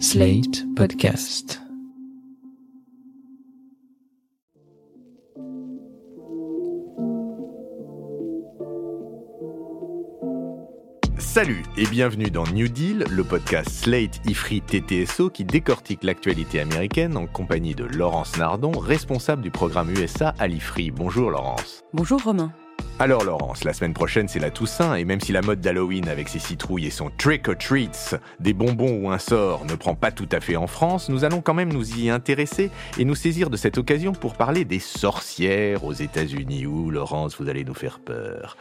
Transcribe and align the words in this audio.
Slate 0.00 0.64
Podcast. 0.74 1.60
Salut 11.18 11.62
et 11.76 11.86
bienvenue 11.86 12.30
dans 12.30 12.44
New 12.48 12.68
Deal, 12.68 13.04
le 13.08 13.22
podcast 13.22 13.68
Slate 13.68 14.20
Ifri 14.26 14.62
TTSO 14.62 15.30
qui 15.30 15.44
décortique 15.44 16.02
l'actualité 16.02 16.60
américaine 16.60 17.16
en 17.16 17.26
compagnie 17.26 17.74
de 17.74 17.84
Laurence 17.84 18.36
Nardon, 18.36 18.72
responsable 18.72 19.42
du 19.42 19.50
programme 19.50 19.90
USA 19.90 20.34
à 20.38 20.48
l'Ifri. 20.48 20.90
Bonjour 20.90 21.30
Laurence. 21.30 21.82
Bonjour 21.92 22.22
Romain. 22.22 22.52
Alors 23.00 23.24
Laurence, 23.24 23.64
la 23.64 23.72
semaine 23.72 23.92
prochaine 23.92 24.28
c'est 24.28 24.38
la 24.38 24.50
Toussaint 24.50 24.94
et 24.94 25.04
même 25.04 25.20
si 25.20 25.32
la 25.32 25.42
mode 25.42 25.60
d'Halloween 25.60 26.08
avec 26.08 26.28
ses 26.28 26.38
citrouilles 26.38 26.86
et 26.86 26.90
son 26.90 27.10
trick 27.18 27.48
or 27.48 27.58
treats, 27.58 28.16
des 28.38 28.52
bonbons 28.52 29.00
ou 29.02 29.10
un 29.10 29.18
sort 29.18 29.64
ne 29.64 29.74
prend 29.74 29.96
pas 29.96 30.12
tout 30.12 30.28
à 30.30 30.38
fait 30.38 30.54
en 30.54 30.68
France, 30.68 31.08
nous 31.08 31.24
allons 31.24 31.40
quand 31.40 31.54
même 31.54 31.72
nous 31.72 31.98
y 31.98 32.08
intéresser 32.08 32.70
et 32.96 33.04
nous 33.04 33.16
saisir 33.16 33.50
de 33.50 33.56
cette 33.56 33.78
occasion 33.78 34.12
pour 34.12 34.34
parler 34.34 34.64
des 34.64 34.78
sorcières 34.78 35.82
aux 35.82 35.92
États-Unis. 35.92 36.66
Où 36.66 36.90
Laurence, 36.90 37.36
vous 37.40 37.48
allez 37.48 37.64
nous 37.64 37.74
faire 37.74 37.98
peur. 37.98 38.56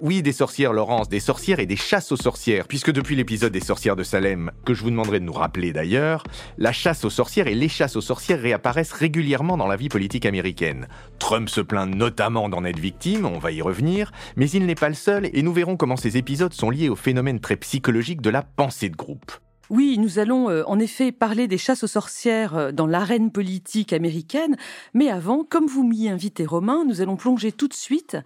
Oui, 0.00 0.20
des 0.22 0.32
sorcières 0.32 0.72
Laurence, 0.72 1.08
des 1.08 1.20
sorcières 1.20 1.60
et 1.60 1.66
des 1.66 1.76
chasses 1.76 2.10
aux 2.10 2.16
sorcières, 2.16 2.66
puisque 2.66 2.90
depuis 2.90 3.14
l'épisode 3.14 3.52
des 3.52 3.60
sorcières 3.60 3.96
de 3.96 4.02
Salem, 4.02 4.50
que 4.64 4.74
je 4.74 4.82
vous 4.82 4.90
demanderai 4.90 5.20
de 5.20 5.24
nous 5.24 5.32
rappeler 5.32 5.72
d'ailleurs, 5.72 6.24
la 6.58 6.72
chasse 6.72 7.04
aux 7.04 7.10
sorcières 7.10 7.46
et 7.46 7.54
les 7.54 7.68
chasses 7.68 7.94
aux 7.94 8.00
sorcières 8.00 8.40
réapparaissent 8.40 8.92
régulièrement 8.92 9.56
dans 9.56 9.68
la 9.68 9.76
vie 9.76 9.88
politique 9.88 10.26
américaine. 10.26 10.88
Trump 11.20 11.48
se 11.48 11.60
plaint 11.60 11.94
notamment 11.94 12.48
d'en 12.48 12.64
être 12.64 12.80
victime, 12.80 13.26
on 13.26 13.38
va 13.38 13.52
y 13.52 13.59
revenir, 13.62 14.12
mais 14.36 14.48
il 14.50 14.66
n'est 14.66 14.74
pas 14.74 14.88
le 14.88 14.94
seul 14.94 15.28
et 15.32 15.42
nous 15.42 15.52
verrons 15.52 15.76
comment 15.76 15.96
ces 15.96 16.16
épisodes 16.16 16.52
sont 16.52 16.70
liés 16.70 16.88
au 16.88 16.96
phénomène 16.96 17.40
très 17.40 17.56
psychologique 17.56 18.20
de 18.20 18.30
la 18.30 18.42
pensée 18.42 18.88
de 18.88 18.96
groupe. 18.96 19.32
Oui, 19.70 19.98
nous 19.98 20.18
allons 20.18 20.50
euh, 20.50 20.64
en 20.66 20.80
effet 20.80 21.12
parler 21.12 21.46
des 21.46 21.56
chasses 21.56 21.84
aux 21.84 21.86
sorcières 21.86 22.56
euh, 22.56 22.72
dans 22.72 22.88
l'arène 22.88 23.30
politique 23.30 23.92
américaine, 23.92 24.56
mais 24.94 25.08
avant, 25.10 25.44
comme 25.44 25.66
vous 25.66 25.84
m'y 25.84 26.08
invitez 26.08 26.44
Romain, 26.44 26.84
nous 26.84 27.00
allons 27.00 27.14
plonger 27.14 27.52
tout 27.52 27.68
de 27.68 27.74
suite 27.74 28.16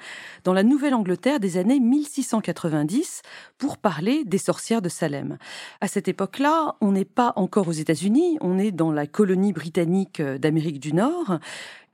dans 0.44 0.55
la 0.55 0.62
Nouvelle-Angleterre 0.62 1.40
des 1.40 1.58
années 1.58 1.80
1690 1.80 3.20
pour 3.58 3.77
parler 3.77 4.24
des 4.24 4.38
sorcières 4.38 4.80
de 4.80 4.88
Salem. 4.88 5.36
À 5.82 5.86
cette 5.86 6.08
époque-là, 6.08 6.77
on 6.80 6.92
n'est 6.92 7.05
pas 7.05 7.34
encore 7.36 7.68
aux 7.68 7.72
États-Unis, 7.72 8.38
on 8.40 8.58
est 8.58 8.72
dans 8.72 8.90
la 8.90 9.06
colonie 9.06 9.52
britannique 9.52 10.20
euh, 10.20 10.38
d'Amérique 10.38 10.80
du 10.80 10.94
Nord. 10.94 11.40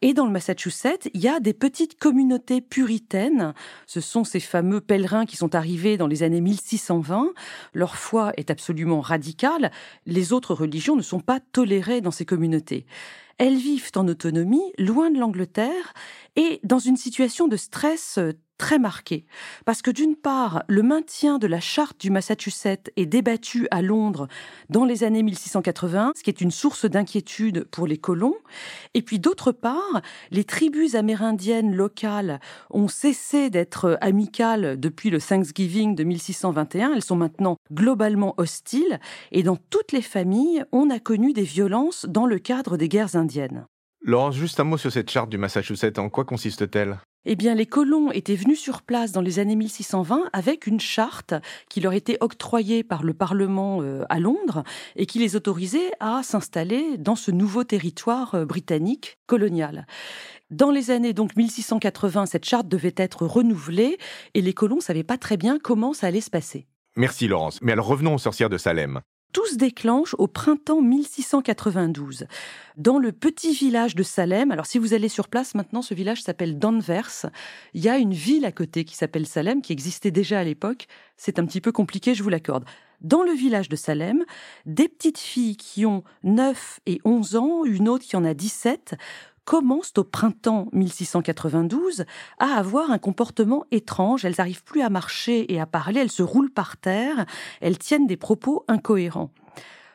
Et 0.03 0.15
dans 0.15 0.25
le 0.25 0.33
Massachusetts, 0.33 1.11
il 1.13 1.21
y 1.21 1.29
a 1.29 1.41
des 1.41 1.53
petites 1.53 1.99
communautés 1.99 2.63
puritaines. 2.63 3.53
Ce 3.87 4.01
sont 4.01 4.25
ces 4.25 4.41
fameux 4.41 4.81
pèlerins 4.81 5.27
qui 5.27 5.37
sont 5.37 5.55
arrivés 5.55 5.99
dans 5.99 6.07
les 6.07 6.23
années 6.23 6.41
1620. 6.41 7.33
Leur 7.75 7.97
foi 7.97 8.33
est 8.39 8.51
absolument 8.51 9.03
radicale. 9.03 9.71
Les 10.07 10.33
autres 10.33 10.55
religions 10.55 10.97
ne 10.97 11.03
sont 11.03 11.21
pas 11.21 11.39
tolérées 11.53 12.01
dans 12.01 12.11
ces 12.11 12.25
communautés. 12.25 12.87
Elles 13.41 13.57
vivent 13.57 13.91
en 13.97 14.07
autonomie, 14.07 14.71
loin 14.77 15.11
de 15.11 15.19
l'Angleterre, 15.19 15.95
et 16.37 16.61
dans 16.63 16.79
une 16.79 16.99
situation 16.99 17.49
de 17.49 17.57
stress 17.57 18.19
euh, 18.19 18.33
très 18.61 18.79
marqué. 18.79 19.25
Parce 19.65 19.81
que 19.81 19.91
d'une 19.91 20.17
part, 20.17 20.65
le 20.69 20.83
maintien 20.83 21.39
de 21.39 21.47
la 21.47 21.61
charte 21.61 21.99
du 21.99 22.11
Massachusetts 22.11 22.93
est 22.97 23.07
débattu 23.07 23.67
à 23.71 23.81
Londres 23.81 24.29
dans 24.69 24.85
les 24.85 25.03
années 25.03 25.23
1680, 25.23 26.13
ce 26.15 26.23
qui 26.23 26.29
est 26.29 26.43
une 26.43 26.51
source 26.51 26.85
d'inquiétude 26.85 27.65
pour 27.71 27.87
les 27.87 27.97
colons. 27.97 28.37
Et 28.93 29.01
puis 29.01 29.19
d'autre 29.19 29.51
part, 29.51 30.03
les 30.31 30.45
tribus 30.45 30.95
amérindiennes 30.95 31.75
locales 31.75 32.39
ont 32.69 32.89
cessé 32.89 33.49
d'être 33.49 33.97
amicales 34.03 34.79
depuis 34.79 35.09
le 35.09 35.23
Thanksgiving 35.23 35.95
de 35.95 36.05
1621. 36.05 36.93
Elles 36.93 37.03
sont 37.03 37.17
maintenant 37.17 37.57
globalement 37.73 38.35
hostiles. 38.37 39.01
Et 39.33 39.43
dans 39.43 39.57
toutes 39.57 39.93
les 39.93 40.03
familles, 40.03 40.65
on 40.71 40.91
a 40.91 40.99
connu 40.99 41.33
des 41.33 41.45
violences 41.45 42.05
dans 42.07 42.27
le 42.27 42.39
cadre 42.39 42.77
des 42.77 42.91
guerres 42.91 43.17
indiennes. 43.17 43.30
Laurence, 44.03 44.35
juste 44.35 44.59
un 44.61 44.65
mot 44.65 44.79
sur 44.79 44.91
cette 44.91 45.11
charte 45.11 45.29
du 45.29 45.37
Massachusetts. 45.37 45.99
En 45.99 46.09
quoi 46.09 46.25
consiste-t-elle? 46.25 46.99
Eh 47.27 47.37
bien, 47.37 47.55
les 47.55 47.67
colons 47.67 48.11
étaient 48.11 48.35
venus 48.35 48.59
sur 48.59 48.81
place 48.81 49.13
dans 49.13 49.21
les 49.21 49.39
années 49.39 49.57
1620 49.57 50.31
avec 50.33 50.67
une 50.67 50.81
charte 50.81 51.35
qui 51.69 51.83
leur 51.83 51.93
était 51.93 52.17
octroyée 52.21 52.83
par 52.83 53.03
le 53.03 53.13
Parlement 53.13 53.83
euh, 53.83 54.05
à 54.09 54.19
Londres 54.19 54.65
et 54.97 55.05
qui 55.05 55.19
les 55.19 55.37
autorisait 55.37 55.93
à 56.01 56.23
s'installer 56.23 56.97
dans 56.97 57.17
ce 57.17 57.31
nouveau 57.31 57.63
territoire 57.63 58.35
euh, 58.35 58.47
britannique 58.47 59.19
colonial. 59.27 59.87
Dans 60.51 60.71
les 60.71 60.91
années 60.91 61.13
donc 61.13 61.37
1680, 61.37 62.25
cette 62.25 62.47
charte 62.47 62.69
devait 62.69 62.95
être 62.97 63.27
renouvelée 63.27 63.99
et 64.33 64.41
les 64.41 64.55
colons 64.55 64.77
ne 64.77 64.81
savaient 64.81 65.05
pas 65.05 65.19
très 65.19 65.37
bien 65.37 65.59
comment 65.63 65.93
ça 65.93 66.07
allait 66.07 66.23
se 66.23 66.31
passer. 66.31 66.67
Merci 66.97 67.29
Laurence. 67.29 67.61
Mais 67.61 67.73
alors 67.73 67.87
revenons 67.87 68.15
aux 68.15 68.19
sorcières 68.19 68.49
de 68.49 68.57
Salem. 68.57 69.01
Tout 69.33 69.47
se 69.47 69.55
déclenche 69.55 70.17
au 70.19 70.27
printemps 70.27 70.83
1692, 70.83 72.27
dans 72.77 72.99
le 72.99 73.13
petit 73.13 73.53
village 73.53 73.95
de 73.95 74.03
Salem. 74.03 74.51
Alors 74.51 74.67
si 74.67 74.79
vous 74.79 74.93
allez 74.93 75.09
sur 75.09 75.29
place 75.29 75.55
maintenant, 75.55 75.83
ce 75.83 75.95
village 75.95 76.23
s'appelle 76.23 76.59
Danvers. 76.59 77.27
Il 77.73 77.85
y 77.85 77.89
a 77.89 77.99
une 77.99 78.13
ville 78.13 78.45
à 78.45 78.51
côté 78.51 78.85
qui 78.85 78.97
s'appelle 78.97 79.29
Salem, 79.29 79.63
qui 79.63 79.73
existait 79.73 80.11
déjà 80.11 80.41
à 80.41 80.45
l'époque. 80.45 80.89
C'est 81.17 81.39
un 81.39 81.47
petit 81.47 81.61
peu 81.61 81.71
compliqué, 81.71 82.13
je 82.15 82.25
vous 82.25 82.29
l'accorde. 82.29 82.65
Dans 83.03 83.23
le 83.23 83.33
village 83.33 83.69
de 83.69 83.77
Salem, 83.77 84.25
des 84.67 84.89
petites 84.89 85.19
filles 85.19 85.57
qui 85.57 85.87
ont 85.87 86.03
9 86.25 86.81
et 86.87 87.01
11 87.05 87.37
ans, 87.37 87.65
une 87.65 87.89
autre 87.89 88.05
qui 88.05 88.17
en 88.17 88.25
a 88.25 88.35
17, 88.35 88.97
commencent 89.51 89.95
au 89.97 90.05
printemps 90.05 90.69
1692 90.73 92.05
à 92.39 92.53
avoir 92.55 92.93
un 92.93 92.99
comportement 92.99 93.65
étrange. 93.73 94.25
Elles 94.25 94.37
n'arrivent 94.39 94.63
plus 94.63 94.81
à 94.81 94.91
marcher 94.91 95.53
et 95.53 95.59
à 95.59 95.67
parler, 95.67 95.99
elles 95.99 96.09
se 96.13 96.23
roulent 96.23 96.53
par 96.53 96.77
terre, 96.77 97.27
elles 97.61 97.77
tiennent 97.77 98.07
des 98.07 98.17
propos 98.17 98.65
incohérents. 98.69 99.33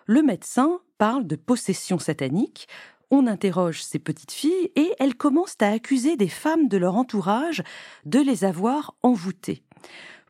Le 0.08 0.22
médecin 0.24 0.82
parle 0.98 1.26
de 1.26 1.38
possession 1.38 2.00
satanique. 2.00 2.68
On 3.12 3.28
interroge 3.28 3.82
ces 3.82 3.98
petites 3.98 4.34
filles 4.34 4.72
et 4.76 4.92
elles 5.00 5.16
commencent 5.16 5.56
à 5.62 5.70
accuser 5.70 6.18
des 6.18 6.28
femmes 6.28 6.68
de 6.68 6.76
leur 6.76 6.98
entourage 6.98 7.64
de 8.04 8.20
les 8.20 8.44
avoir 8.44 8.96
envoûtées. 9.04 9.64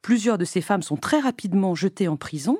Plusieurs 0.03 0.37
de 0.37 0.45
ces 0.45 0.61
femmes 0.61 0.83
sont 0.83 0.97
très 0.97 1.19
rapidement 1.19 1.73
jetées 1.73 2.07
en 2.07 2.15
prison 2.15 2.59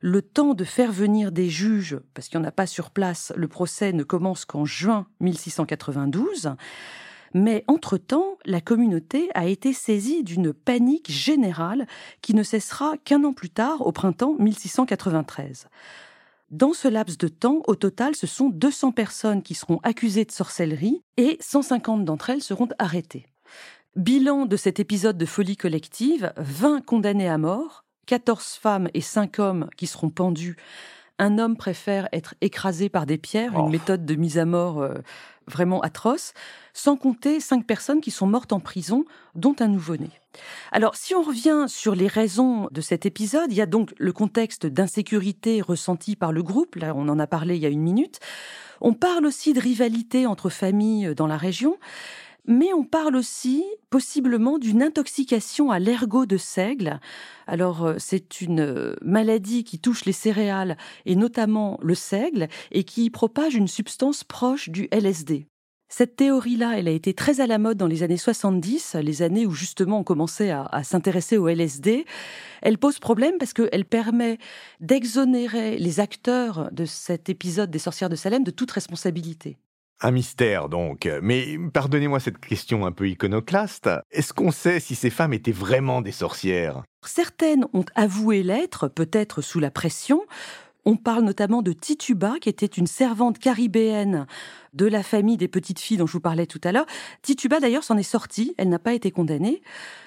le 0.00 0.22
temps 0.22 0.54
de 0.54 0.64
faire 0.64 0.92
venir 0.92 1.32
des 1.32 1.48
juges, 1.48 1.98
parce 2.14 2.28
qu'il 2.28 2.38
n'y 2.38 2.46
en 2.46 2.48
a 2.48 2.52
pas 2.52 2.66
sur 2.66 2.90
place, 2.90 3.32
le 3.36 3.48
procès 3.48 3.92
ne 3.92 4.02
commence 4.02 4.44
qu'en 4.44 4.64
juin 4.64 5.06
1692. 5.20 6.54
Mais 7.34 7.64
entre-temps, 7.66 8.38
la 8.46 8.60
communauté 8.60 9.28
a 9.34 9.46
été 9.46 9.72
saisie 9.72 10.24
d'une 10.24 10.52
panique 10.52 11.10
générale 11.10 11.86
qui 12.22 12.34
ne 12.34 12.42
cessera 12.42 12.96
qu'un 12.98 13.24
an 13.24 13.32
plus 13.32 13.50
tard, 13.50 13.86
au 13.86 13.92
printemps 13.92 14.34
1693. 14.38 15.68
Dans 16.50 16.72
ce 16.72 16.88
laps 16.88 17.18
de 17.18 17.28
temps, 17.28 17.62
au 17.66 17.74
total, 17.74 18.16
ce 18.16 18.26
sont 18.26 18.48
200 18.48 18.92
personnes 18.92 19.42
qui 19.42 19.54
seront 19.54 19.80
accusées 19.82 20.24
de 20.24 20.32
sorcellerie 20.32 21.02
et 21.18 21.36
150 21.40 22.06
d'entre 22.06 22.30
elles 22.30 22.42
seront 22.42 22.68
arrêtées. 22.78 23.26
Bilan 23.96 24.46
de 24.46 24.56
cet 24.56 24.80
épisode 24.80 25.18
de 25.18 25.26
folie 25.26 25.56
collective, 25.56 26.32
20 26.38 26.84
condamnés 26.86 27.28
à 27.28 27.36
mort, 27.36 27.84
14 28.08 28.58
femmes 28.60 28.88
et 28.94 29.02
5 29.02 29.38
hommes 29.38 29.68
qui 29.76 29.86
seront 29.86 30.08
pendus. 30.08 30.56
Un 31.18 31.38
homme 31.38 31.56
préfère 31.58 32.08
être 32.12 32.34
écrasé 32.40 32.88
par 32.88 33.04
des 33.04 33.18
pierres, 33.18 33.52
une 33.52 33.66
Oh. 33.66 33.68
méthode 33.68 34.06
de 34.06 34.14
mise 34.14 34.38
à 34.38 34.46
mort 34.46 34.80
euh, 34.80 34.94
vraiment 35.46 35.80
atroce, 35.82 36.32
sans 36.72 36.96
compter 36.96 37.38
5 37.38 37.66
personnes 37.66 38.00
qui 38.00 38.10
sont 38.10 38.26
mortes 38.26 38.52
en 38.54 38.60
prison, 38.60 39.04
dont 39.34 39.54
un 39.60 39.68
nouveau-né. 39.68 40.08
Alors, 40.72 40.96
si 40.96 41.14
on 41.14 41.20
revient 41.22 41.66
sur 41.68 41.94
les 41.94 42.06
raisons 42.06 42.68
de 42.70 42.80
cet 42.80 43.04
épisode, 43.04 43.50
il 43.52 43.56
y 43.58 43.60
a 43.60 43.66
donc 43.66 43.92
le 43.98 44.12
contexte 44.12 44.64
d'insécurité 44.66 45.60
ressenti 45.60 46.16
par 46.16 46.32
le 46.32 46.42
groupe, 46.42 46.76
là 46.76 46.94
on 46.96 47.08
en 47.08 47.18
a 47.18 47.26
parlé 47.26 47.56
il 47.56 47.62
y 47.62 47.66
a 47.66 47.70
une 47.70 47.82
minute. 47.82 48.20
On 48.80 48.94
parle 48.94 49.26
aussi 49.26 49.52
de 49.52 49.60
rivalité 49.60 50.26
entre 50.26 50.48
familles 50.48 51.14
dans 51.14 51.26
la 51.26 51.36
région. 51.36 51.76
Mais 52.50 52.72
on 52.72 52.82
parle 52.82 53.14
aussi 53.14 53.62
possiblement 53.90 54.56
d'une 54.56 54.82
intoxication 54.82 55.70
à 55.70 55.78
l'ergot 55.78 56.24
de 56.24 56.38
seigle. 56.38 56.98
Alors 57.46 57.84
euh, 57.84 57.94
c'est 57.98 58.40
une 58.40 58.60
euh, 58.60 58.96
maladie 59.02 59.64
qui 59.64 59.78
touche 59.78 60.06
les 60.06 60.12
céréales 60.12 60.78
et 61.04 61.14
notamment 61.14 61.78
le 61.82 61.94
seigle 61.94 62.48
et 62.72 62.84
qui 62.84 63.10
propage 63.10 63.54
une 63.54 63.68
substance 63.68 64.24
proche 64.24 64.70
du 64.70 64.88
LSD. 64.90 65.46
Cette 65.90 66.16
théorie-là, 66.16 66.78
elle 66.78 66.88
a 66.88 66.92
été 66.92 67.12
très 67.12 67.42
à 67.42 67.46
la 67.46 67.58
mode 67.58 67.76
dans 67.76 67.86
les 67.86 68.02
années 68.02 68.16
70, 68.16 68.96
les 69.02 69.20
années 69.20 69.44
où 69.44 69.52
justement 69.52 69.98
on 69.98 70.04
commençait 70.04 70.50
à, 70.50 70.64
à 70.72 70.84
s'intéresser 70.84 71.36
au 71.36 71.48
LSD. 71.48 72.06
Elle 72.62 72.78
pose 72.78 72.98
problème 72.98 73.36
parce 73.38 73.52
qu'elle 73.52 73.84
permet 73.84 74.38
d'exonérer 74.80 75.76
les 75.76 76.00
acteurs 76.00 76.70
de 76.72 76.86
cet 76.86 77.28
épisode 77.28 77.70
des 77.70 77.78
sorcières 77.78 78.08
de 78.08 78.16
Salem 78.16 78.42
de 78.42 78.50
toute 78.50 78.70
responsabilité. 78.70 79.58
Un 80.00 80.12
mystère 80.12 80.68
donc. 80.68 81.08
Mais 81.22 81.58
pardonnez-moi 81.72 82.20
cette 82.20 82.38
question 82.38 82.86
un 82.86 82.92
peu 82.92 83.08
iconoclaste. 83.08 83.90
Est-ce 84.12 84.32
qu'on 84.32 84.52
sait 84.52 84.78
si 84.78 84.94
ces 84.94 85.10
femmes 85.10 85.32
étaient 85.32 85.50
vraiment 85.52 86.02
des 86.02 86.12
sorcières? 86.12 86.82
Certaines 87.04 87.66
ont 87.72 87.84
avoué 87.94 88.42
l'être, 88.42 88.88
peut-être 88.88 89.42
sous 89.42 89.58
la 89.58 89.70
pression. 89.70 90.22
On 90.84 90.96
parle 90.96 91.24
notamment 91.24 91.62
de 91.62 91.72
Tituba, 91.72 92.34
qui 92.40 92.48
était 92.48 92.64
une 92.64 92.86
servante 92.86 93.38
caribéenne 93.38 94.26
de 94.78 94.86
la 94.86 95.02
famille 95.02 95.36
des 95.36 95.48
petites 95.48 95.80
filles 95.80 95.96
dont 95.96 96.06
je 96.06 96.12
vous 96.12 96.20
parlais 96.20 96.46
tout 96.46 96.60
à 96.62 96.70
l'heure. 96.70 96.86
Tituba, 97.22 97.58
d'ailleurs, 97.58 97.82
s'en 97.82 97.98
est 97.98 98.02
sortie, 98.04 98.54
elle 98.56 98.68
n'a 98.68 98.78
pas 98.78 98.94
été 98.94 99.10
condamnée. 99.10 99.60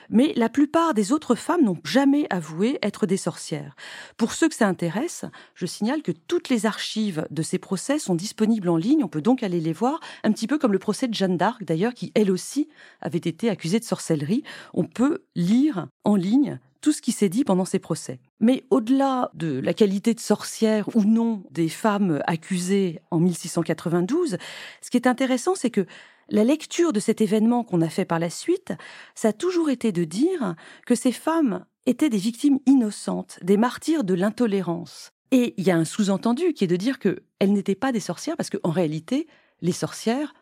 Mais 0.10 0.34
la 0.36 0.50
plupart 0.50 0.94
des 0.94 1.12
autres 1.12 1.36
femmes 1.36 1.64
n'ont 1.64 1.80
jamais 1.84 2.26
avoué 2.30 2.80
être 2.82 3.06
des 3.06 3.18
sorcières. 3.18 3.76
Pour 4.18 4.34
ceux 4.34 4.50
que 4.50 4.56
ça 4.56 4.68
intéresse, 4.68 5.26
je 5.56 5.66
signale 5.66 6.02
que 6.02 6.12
toutes 6.12 6.50
les 6.50 6.66
archives 6.66 7.28
de 7.32 7.42
ces 7.42 7.60
procès 7.60 8.00
sont 8.00 8.16
disponibles 8.16 8.70
en 8.70 8.78
ligne. 8.78 9.04
On 9.04 9.10
peut 9.10 9.22
donc 9.22 9.44
aller 9.44 9.60
les 9.60 9.74
voir, 9.74 10.00
un 10.24 10.32
petit 10.32 10.48
peu 10.48 10.58
comme 10.58 10.74
le 10.74 10.80
procès 10.80 11.08
de 11.08 11.14
Jeanne 11.14 11.38
d'Arc, 11.38 11.64
d'ailleurs, 11.64 11.94
qui 11.94 12.12
elle 12.16 12.32
aussi 12.32 12.70
avait 13.02 13.20
été 13.20 13.50
accusée 13.50 13.80
de 13.80 13.86
sorcellerie. 13.86 14.44
On 14.74 14.86
peut 14.86 15.24
lire 15.36 15.88
en 16.06 16.16
ligne 16.16 16.60
tout 16.82 16.92
ce 16.92 17.02
qui 17.02 17.12
s'est 17.12 17.30
dit 17.30 17.44
pendant 17.44 17.66
ces 17.66 17.80
procès. 17.80 18.20
Mais 18.40 18.64
au-delà 18.70 19.32
de 19.34 19.60
la 19.60 19.74
qualité 19.74 20.14
de 20.14 20.20
sorcière 20.20 20.94
ou 20.96 21.04
non 21.04 21.44
des 21.52 21.70
femmes 21.70 22.22
accusées 22.26 23.00
en 23.12 23.20
1692, 23.20 24.38
ce 24.82 24.90
qui 24.90 24.98
est 24.98 25.08
intéressant, 25.08 25.56
c'est 25.56 25.70
que 25.70 25.86
la 26.30 26.44
lecture 26.44 26.94
de 26.94 27.00
cet 27.00 27.22
événement 27.22 27.64
qu'on 27.64 27.82
a 27.82 27.90
fait 27.90 28.06
par 28.06 28.20
la 28.20 28.30
suite, 28.30 28.74
ça 29.16 29.30
a 29.30 29.34
toujours 29.34 29.70
été 29.70 29.92
de 29.92 30.04
dire 30.04 30.56
que 30.86 30.96
ces 30.96 31.12
femmes 31.12 31.66
étaient 31.86 32.10
des 32.10 32.18
victimes 32.18 32.60
innocentes, 32.66 33.40
des 33.42 33.58
martyrs 33.58 34.04
de 34.04 34.14
l'intolérance. 34.14 35.12
Et 35.32 35.54
il 35.58 35.66
y 35.66 35.72
a 35.72 35.78
un 35.78 35.86
sous-entendu 35.86 36.54
qui 36.54 36.64
est 36.64 36.68
de 36.68 36.76
dire 36.76 37.00
qu'elles 37.00 37.54
n'étaient 37.54 37.76
pas 37.76 37.92
des 37.92 38.00
sorcières 38.00 38.38
parce 38.38 38.50
qu'en 38.50 38.72
réalité, 38.72 39.28
les 39.62 39.72
sorcières 39.72 40.34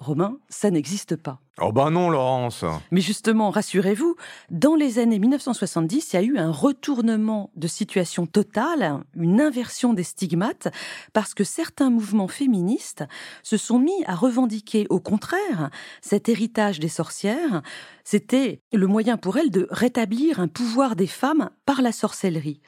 Romain, 0.00 0.38
ça 0.48 0.70
n'existe 0.70 1.14
pas. 1.14 1.42
Oh 1.62 1.72
ben 1.72 1.90
non, 1.90 2.08
Laurence. 2.08 2.64
Mais 2.90 3.02
justement, 3.02 3.50
rassurez-vous, 3.50 4.16
dans 4.50 4.74
les 4.74 4.98
années 4.98 5.18
1970, 5.18 6.12
il 6.12 6.16
y 6.16 6.18
a 6.18 6.22
eu 6.22 6.38
un 6.38 6.50
retournement 6.50 7.50
de 7.54 7.66
situation 7.66 8.24
totale, 8.24 9.04
une 9.14 9.42
inversion 9.42 9.92
des 9.92 10.02
stigmates, 10.02 10.68
parce 11.12 11.34
que 11.34 11.44
certains 11.44 11.90
mouvements 11.90 12.28
féministes 12.28 13.04
se 13.42 13.58
sont 13.58 13.78
mis 13.78 14.04
à 14.06 14.14
revendiquer, 14.14 14.86
au 14.88 15.00
contraire, 15.00 15.68
cet 16.00 16.30
héritage 16.30 16.80
des 16.80 16.88
sorcières. 16.88 17.60
C'était 18.04 18.62
le 18.72 18.86
moyen 18.86 19.18
pour 19.18 19.36
elles 19.36 19.50
de 19.50 19.68
rétablir 19.70 20.40
un 20.40 20.48
pouvoir 20.48 20.96
des 20.96 21.06
femmes 21.06 21.50
par 21.66 21.82
la 21.82 21.92
sorcellerie. 21.92 22.62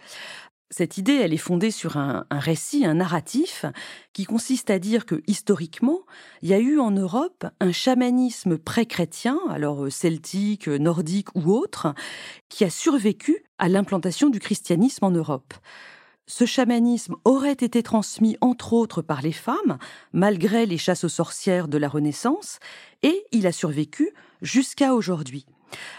Cette 0.75 0.97
idée, 0.97 1.17
elle 1.17 1.35
est 1.35 1.37
fondée 1.37 1.71
sur 1.71 1.99
un, 1.99 2.25
récit, 2.31 2.87
un 2.87 2.95
narratif, 2.95 3.67
qui 4.15 4.25
consiste 4.25 4.71
à 4.71 4.79
dire 4.79 5.05
que 5.05 5.23
historiquement, 5.27 6.01
il 6.41 6.49
y 6.49 6.55
a 6.55 6.59
eu 6.59 6.79
en 6.79 6.91
Europe 6.91 7.45
un 7.61 7.73
chamanisme 7.73 8.57
pré-chrétien, 8.57 9.39
alors 9.51 9.85
euh, 9.85 9.91
celtique, 9.91 10.69
nordique 10.69 11.29
ou 11.35 11.53
autre, 11.53 11.95
qui 12.49 12.65
a 12.65 12.71
survécu 12.71 13.45
à 13.59 13.69
l'implantation 13.69 14.31
du 14.31 14.41
christianisme 14.41 15.05
en 15.05 15.11
Europe. 15.11 15.53
Ce 16.27 16.47
chamanisme 16.47 17.17
aurait 17.27 17.53
été 17.53 17.83
transmis 17.83 18.39
entre 18.41 18.73
autres 18.73 19.03
par 19.03 19.21
les 19.21 19.33
femmes, 19.33 19.77
malgré 20.15 20.65
les 20.65 20.79
chasses 20.79 21.05
aux 21.05 21.11
sorcières 21.11 21.69
de 21.69 21.77
la 21.77 21.89
Renaissance, 21.91 22.61
et 23.03 23.27
il 23.31 23.47
a 23.47 23.53
survécu 23.53 24.15
jusqu'à 24.41 24.95
aujourd'hui. 24.95 25.45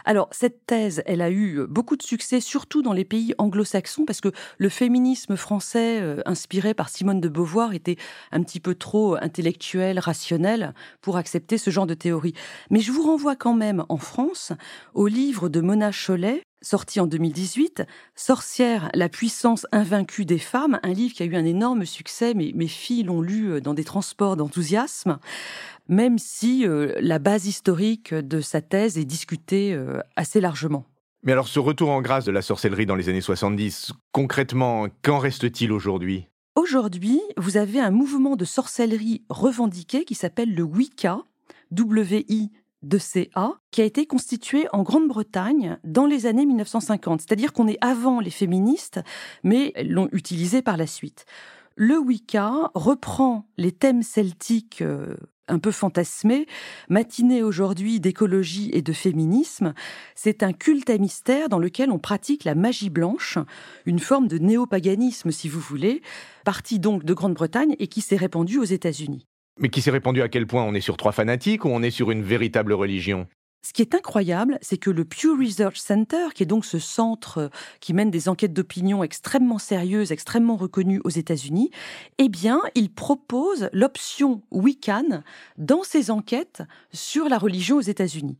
Alors, 0.05 0.29
cette 0.31 0.65
thèse, 0.65 1.01
elle 1.05 1.21
a 1.21 1.31
eu 1.31 1.65
beaucoup 1.67 1.95
de 1.95 2.03
succès, 2.03 2.39
surtout 2.39 2.81
dans 2.81 2.93
les 2.93 3.05
pays 3.05 3.33
anglo-saxons, 3.37 4.05
parce 4.05 4.21
que 4.21 4.31
le 4.57 4.69
féminisme 4.69 5.35
français, 5.35 5.99
euh, 6.01 6.21
inspiré 6.25 6.73
par 6.73 6.89
Simone 6.89 7.21
de 7.21 7.29
Beauvoir, 7.29 7.73
était 7.73 7.97
un 8.31 8.43
petit 8.43 8.59
peu 8.59 8.75
trop 8.75 9.15
intellectuel, 9.15 9.99
rationnel, 9.99 10.73
pour 11.01 11.17
accepter 11.17 11.57
ce 11.57 11.69
genre 11.69 11.87
de 11.87 11.93
théorie. 11.93 12.33
Mais 12.69 12.79
je 12.79 12.91
vous 12.91 13.03
renvoie 13.03 13.35
quand 13.35 13.55
même, 13.55 13.85
en 13.89 13.97
France, 13.97 14.51
au 14.93 15.07
livre 15.07 15.49
de 15.49 15.61
Mona 15.61 15.91
Cholet, 15.91 16.43
sorti 16.63 16.99
en 16.99 17.05
2018, 17.05 17.83
Sorcière, 18.15 18.89
la 18.95 19.09
puissance 19.09 19.67
invaincue 19.71 20.25
des 20.25 20.39
femmes, 20.39 20.79
un 20.81 20.93
livre 20.93 21.13
qui 21.13 21.21
a 21.21 21.25
eu 21.27 21.35
un 21.35 21.45
énorme 21.45 21.85
succès, 21.85 22.33
mais 22.33 22.51
mes 22.55 22.67
filles 22.67 23.03
l'ont 23.03 23.21
lu 23.21 23.51
euh, 23.51 23.61
dans 23.61 23.73
des 23.73 23.83
transports 23.83 24.35
d'enthousiasme 24.35 25.19
même 25.87 26.17
si 26.17 26.65
euh, 26.65 26.93
la 26.99 27.19
base 27.19 27.45
historique 27.45 28.13
de 28.13 28.41
sa 28.41 28.61
thèse 28.61 28.97
est 28.97 29.05
discutée 29.05 29.73
euh, 29.73 29.99
assez 30.15 30.39
largement. 30.41 30.85
Mais 31.23 31.31
alors 31.31 31.47
ce 31.47 31.59
retour 31.59 31.89
en 31.89 32.01
grâce 32.01 32.25
de 32.25 32.31
la 32.31 32.41
sorcellerie 32.41 32.85
dans 32.85 32.95
les 32.95 33.09
années 33.09 33.21
70, 33.21 33.93
concrètement, 34.11 34.87
qu'en 35.01 35.19
reste-t-il 35.19 35.71
aujourd'hui? 35.71 36.27
Aujourd'hui, 36.55 37.21
vous 37.37 37.57
avez 37.57 37.79
un 37.79 37.91
mouvement 37.91 38.35
de 38.35 38.45
sorcellerie 38.45 39.23
revendiqué 39.29 40.05
qui 40.05 40.15
s'appelle 40.15 40.53
le 40.53 40.63
Wicca, 40.63 41.19
W-I 41.71 42.51
de 42.83 42.97
CA, 42.97 43.53
qui 43.71 43.81
a 43.81 43.85
été 43.85 44.05
constitué 44.05 44.67
en 44.73 44.83
Grande-Bretagne 44.83 45.77
dans 45.83 46.05
les 46.05 46.25
années 46.25 46.45
1950. 46.45 47.21
C'est-à-dire 47.21 47.53
qu'on 47.53 47.67
est 47.67 47.77
avant 47.81 48.19
les 48.19 48.29
féministes, 48.29 48.99
mais 49.43 49.73
l'ont 49.83 50.09
utilisé 50.11 50.61
par 50.61 50.77
la 50.77 50.87
suite. 50.87 51.25
Le 51.75 51.97
Wicca 51.97 52.71
reprend 52.75 53.47
les 53.57 53.71
thèmes 53.71 54.03
celtiques 54.03 54.81
euh, 54.81 55.15
un 55.47 55.59
peu 55.59 55.71
fantasmé, 55.71 56.45
matinée 56.89 57.43
aujourd'hui 57.43 57.99
d'écologie 57.99 58.69
et 58.73 58.81
de 58.81 58.93
féminisme, 58.93 59.73
c'est 60.15 60.43
un 60.43 60.53
culte 60.53 60.89
à 60.89 60.97
mystère 60.97 61.49
dans 61.49 61.59
lequel 61.59 61.91
on 61.91 61.99
pratique 61.99 62.43
la 62.43 62.55
magie 62.55 62.89
blanche, 62.89 63.37
une 63.85 63.99
forme 63.99 64.27
de 64.27 64.37
néopaganisme 64.37 65.31
si 65.31 65.49
vous 65.49 65.59
voulez, 65.59 66.01
partie 66.45 66.79
donc 66.79 67.03
de 67.03 67.13
Grande-Bretagne 67.13 67.75
et 67.79 67.87
qui 67.87 68.01
s'est 68.01 68.15
répandue 68.15 68.59
aux 68.59 68.63
États-Unis. 68.63 69.27
Mais 69.59 69.69
qui 69.69 69.81
s'est 69.81 69.91
répandu 69.91 70.21
à 70.21 70.29
quel 70.29 70.47
point 70.47 70.63
On 70.63 70.73
est 70.73 70.81
sur 70.81 70.97
trois 70.97 71.11
fanatiques 71.11 71.65
ou 71.65 71.69
on 71.69 71.83
est 71.83 71.91
sur 71.91 72.11
une 72.11 72.23
véritable 72.23 72.73
religion? 72.73 73.27
Ce 73.65 73.71
qui 73.71 73.81
est 73.81 73.95
incroyable, 73.95 74.57
c'est 74.61 74.77
que 74.77 74.89
le 74.89 75.05
Pew 75.05 75.37
Research 75.39 75.77
Center, 75.77 76.25
qui 76.35 76.43
est 76.43 76.47
donc 76.47 76.65
ce 76.65 76.79
centre 76.79 77.37
euh, 77.37 77.49
qui 77.79 77.93
mène 77.93 78.11
des 78.11 78.27
enquêtes 78.27 78.51
d'opinion 78.51 79.05
extrêmement 79.05 79.57
sérieuses, 79.57 80.11
extrêmement 80.11 80.57
reconnues 80.57 80.99
aux 81.05 81.09
États-Unis, 81.09 81.71
eh 82.17 82.27
bien, 82.27 82.59
il 82.75 82.89
propose 82.89 83.69
l'option 83.71 84.41
Wiccan 84.51 85.23
dans 85.57 85.83
ses 85.83 86.11
enquêtes 86.11 86.61
sur 86.91 87.29
la 87.29 87.37
religion 87.37 87.77
aux 87.77 87.81
États-Unis. 87.81 88.37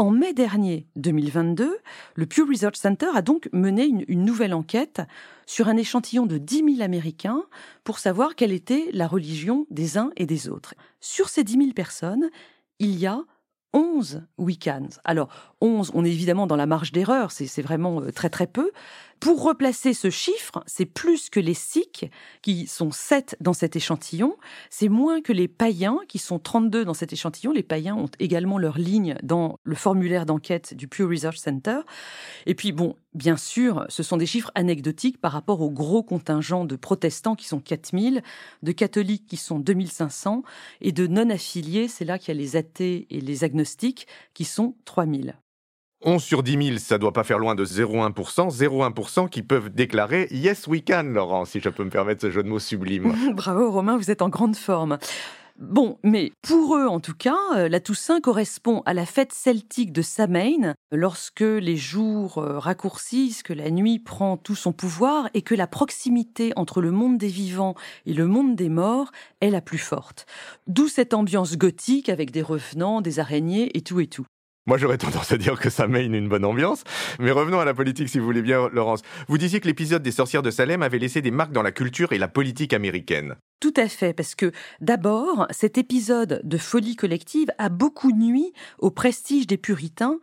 En 0.00 0.10
mai 0.10 0.32
dernier, 0.32 0.86
2022, 0.96 1.76
le 2.14 2.26
Pew 2.26 2.46
Research 2.48 2.76
Center 2.76 3.08
a 3.14 3.20
donc 3.20 3.50
mené 3.52 3.84
une, 3.84 4.24
nouvelle 4.24 4.54
enquête 4.54 5.02
sur 5.44 5.68
un 5.68 5.76
échantillon 5.76 6.24
de 6.24 6.38
10 6.38 6.76
000 6.76 6.80
Américains 6.80 7.42
pour 7.84 7.98
savoir 7.98 8.34
quelle 8.34 8.52
était 8.52 8.88
la 8.94 9.06
religion 9.06 9.66
des 9.68 9.98
uns 9.98 10.10
et 10.16 10.24
des 10.24 10.48
autres. 10.48 10.74
Sur 11.00 11.28
ces 11.28 11.44
10 11.44 11.52
000 11.52 11.72
personnes, 11.74 12.30
il 12.78 12.98
y 12.98 13.06
a 13.06 13.20
11 13.74 14.22
week-ends. 14.38 14.88
Alors, 15.04 15.49
11, 15.60 15.92
on 15.94 16.04
est 16.04 16.10
évidemment 16.10 16.46
dans 16.46 16.56
la 16.56 16.66
marge 16.66 16.92
d'erreur, 16.92 17.30
c'est 17.30 17.62
vraiment 17.62 18.00
euh, 18.00 18.10
très 18.10 18.30
très 18.30 18.46
peu. 18.46 18.70
Pour 19.20 19.42
replacer 19.42 19.92
ce 19.92 20.08
chiffre, 20.08 20.62
c'est 20.66 20.86
plus 20.86 21.28
que 21.28 21.40
les 21.40 21.52
Sikhs, 21.52 22.10
qui 22.40 22.66
sont 22.66 22.90
7 22.90 23.36
dans 23.38 23.52
cet 23.52 23.76
échantillon, 23.76 24.38
c'est 24.70 24.88
moins 24.88 25.20
que 25.20 25.34
les 25.34 25.46
païens, 25.46 25.98
qui 26.08 26.18
sont 26.18 26.38
32 26.38 26.86
dans 26.86 26.94
cet 26.94 27.12
échantillon. 27.12 27.52
Les 27.52 27.62
païens 27.62 27.96
ont 27.96 28.08
également 28.18 28.56
leur 28.56 28.78
ligne 28.78 29.16
dans 29.22 29.58
le 29.62 29.74
formulaire 29.74 30.24
d'enquête 30.24 30.72
du 30.72 30.88
Pew 30.88 31.02
Research 31.04 31.36
Center. 31.36 31.80
Et 32.46 32.54
puis, 32.54 32.72
bon, 32.72 32.96
bien 33.12 33.36
sûr, 33.36 33.84
ce 33.90 34.02
sont 34.02 34.16
des 34.16 34.24
chiffres 34.24 34.52
anecdotiques 34.54 35.20
par 35.20 35.32
rapport 35.32 35.60
au 35.60 35.70
gros 35.70 36.02
contingent 36.02 36.64
de 36.64 36.76
protestants 36.76 37.36
qui 37.36 37.46
sont 37.46 37.60
4000, 37.60 38.22
de 38.62 38.72
catholiques 38.72 39.26
qui 39.26 39.36
sont 39.36 39.58
2500, 39.58 40.44
et 40.80 40.92
de 40.92 41.06
non-affiliés, 41.06 41.88
c'est 41.88 42.06
là 42.06 42.18
qu'il 42.18 42.34
y 42.34 42.38
a 42.38 42.40
les 42.40 42.56
athées 42.56 43.06
et 43.10 43.20
les 43.20 43.44
agnostiques, 43.44 44.06
qui 44.32 44.46
sont 44.46 44.76
3000. 44.86 45.36
11 46.02 46.22
sur 46.22 46.42
10 46.42 46.66
000, 46.66 46.78
ça 46.78 46.96
doit 46.96 47.12
pas 47.12 47.24
faire 47.24 47.38
loin 47.38 47.54
de 47.54 47.64
0,1%. 47.64 48.50
0,1% 48.50 49.28
qui 49.28 49.42
peuvent 49.42 49.68
déclarer 49.68 50.28
Yes, 50.30 50.66
we 50.66 50.82
can, 50.86 51.02
Laurent, 51.02 51.44
si 51.44 51.60
je 51.60 51.68
peux 51.68 51.84
me 51.84 51.90
permettre 51.90 52.22
ce 52.22 52.30
jeu 52.30 52.42
de 52.42 52.48
mots 52.48 52.58
sublime. 52.58 53.14
Bravo, 53.34 53.70
Romain, 53.70 53.98
vous 53.98 54.10
êtes 54.10 54.22
en 54.22 54.30
grande 54.30 54.56
forme. 54.56 54.98
Bon, 55.60 55.98
mais 56.02 56.32
pour 56.40 56.74
eux 56.74 56.86
en 56.86 57.00
tout 57.00 57.12
cas, 57.12 57.36
euh, 57.54 57.68
la 57.68 57.80
Toussaint 57.80 58.22
correspond 58.22 58.82
à 58.86 58.94
la 58.94 59.04
fête 59.04 59.34
celtique 59.34 59.92
de 59.92 60.00
Samhain, 60.00 60.74
lorsque 60.90 61.40
les 61.40 61.76
jours 61.76 62.38
euh, 62.38 62.58
raccourcissent, 62.58 63.42
que 63.42 63.52
la 63.52 63.70
nuit 63.70 63.98
prend 63.98 64.38
tout 64.38 64.54
son 64.54 64.72
pouvoir 64.72 65.28
et 65.34 65.42
que 65.42 65.54
la 65.54 65.66
proximité 65.66 66.54
entre 66.56 66.80
le 66.80 66.92
monde 66.92 67.18
des 67.18 67.28
vivants 67.28 67.74
et 68.06 68.14
le 68.14 68.26
monde 68.26 68.56
des 68.56 68.70
morts 68.70 69.12
est 69.42 69.50
la 69.50 69.60
plus 69.60 69.76
forte. 69.76 70.24
D'où 70.66 70.88
cette 70.88 71.12
ambiance 71.12 71.58
gothique 71.58 72.08
avec 72.08 72.30
des 72.30 72.40
revenants, 72.40 73.02
des 73.02 73.18
araignées 73.18 73.76
et 73.76 73.82
tout 73.82 74.00
et 74.00 74.06
tout. 74.06 74.24
Moi, 74.70 74.78
j'aurais 74.78 74.98
tendance 74.98 75.32
à 75.32 75.36
dire 75.36 75.58
que 75.58 75.68
ça 75.68 75.88
mène 75.88 76.14
une 76.14 76.28
bonne 76.28 76.44
ambiance. 76.44 76.84
Mais 77.18 77.32
revenons 77.32 77.58
à 77.58 77.64
la 77.64 77.74
politique, 77.74 78.08
si 78.08 78.20
vous 78.20 78.24
voulez 78.24 78.40
bien, 78.40 78.68
Laurence. 78.72 79.02
Vous 79.26 79.36
disiez 79.36 79.58
que 79.58 79.66
l'épisode 79.66 80.00
des 80.00 80.12
sorcières 80.12 80.44
de 80.44 80.50
Salem 80.52 80.80
avait 80.82 81.00
laissé 81.00 81.20
des 81.20 81.32
marques 81.32 81.50
dans 81.50 81.62
la 81.62 81.72
culture 81.72 82.12
et 82.12 82.18
la 82.18 82.28
politique 82.28 82.72
américaine. 82.72 83.34
Tout 83.60 83.74
à 83.76 83.88
fait, 83.88 84.14
parce 84.14 84.34
que 84.34 84.52
d'abord, 84.80 85.46
cet 85.50 85.76
épisode 85.76 86.40
de 86.44 86.56
folie 86.56 86.96
collective 86.96 87.48
a 87.58 87.68
beaucoup 87.68 88.10
nui 88.10 88.54
au 88.78 88.90
prestige 88.90 89.46
des 89.46 89.58
puritains, 89.58 90.18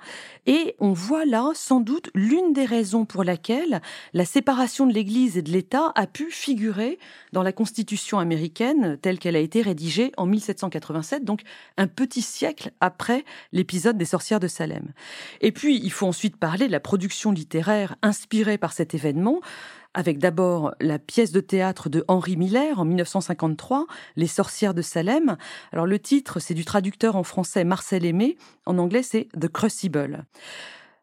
et 0.48 0.76
on 0.80 0.92
voit 0.92 1.24
là 1.24 1.52
sans 1.54 1.80
doute 1.80 2.10
l'une 2.16 2.52
des 2.52 2.66
raisons 2.66 3.06
pour 3.06 3.24
laquelle 3.24 3.80
la 4.14 4.26
séparation 4.26 4.88
de 4.88 4.94
l'Église 4.94 5.38
et 5.38 5.44
de 5.44 5.52
l'État 5.52 5.92
a 5.94 6.08
pu 6.08 6.32
figurer 6.32 6.98
dans 7.32 7.44
la 7.44 7.52
Constitution 7.52 8.18
américaine 8.18 8.98
telle 9.04 9.20
qu'elle 9.20 9.36
a 9.36 9.40
été 9.40 9.62
rédigée 9.62 10.12
en 10.18 10.26
1787, 10.26 11.24
donc 11.24 11.42
un 11.78 11.86
petit 11.86 12.24
siècle 12.24 12.72
après 12.82 13.24
l'épisode 13.52 14.00
des 14.00 14.06
sorcières 14.06 14.40
de 14.40 14.48
Salem. 14.48 14.94
Et 15.42 15.52
puis, 15.52 15.80
il 15.80 15.92
faut 15.92 16.08
ensuite 16.08 16.38
parler 16.38 16.66
de 16.66 16.72
la 16.72 16.80
production 16.80 17.32
littéraire 17.32 17.98
inspirée 18.02 18.58
par 18.58 18.74
cet 18.74 18.96
événement, 18.96 19.42
avec 19.98 20.20
d'abord 20.20 20.76
la 20.80 21.00
pièce 21.00 21.32
de 21.32 21.40
théâtre 21.40 21.90
de 21.90 22.06
Henri 22.08 22.38
Miller 22.38 22.80
en 22.80 22.86
1953, 22.86 23.88
Les 24.16 24.28
sorcières 24.28 24.76
de 24.76 24.84
Salem. 24.84 25.38
Alors 25.74 25.88
le 25.88 25.98
titre, 25.98 26.40
c'est 26.40 26.54
du 26.54 26.66
traducteur 26.66 27.16
en 27.16 27.24
français 27.24 27.64
Marcel 27.64 28.06
Aimé, 28.06 28.38
en 28.68 28.78
anglais 28.78 29.02
c'est 29.02 29.28
The 29.40 29.48
Crucible. 29.48 30.26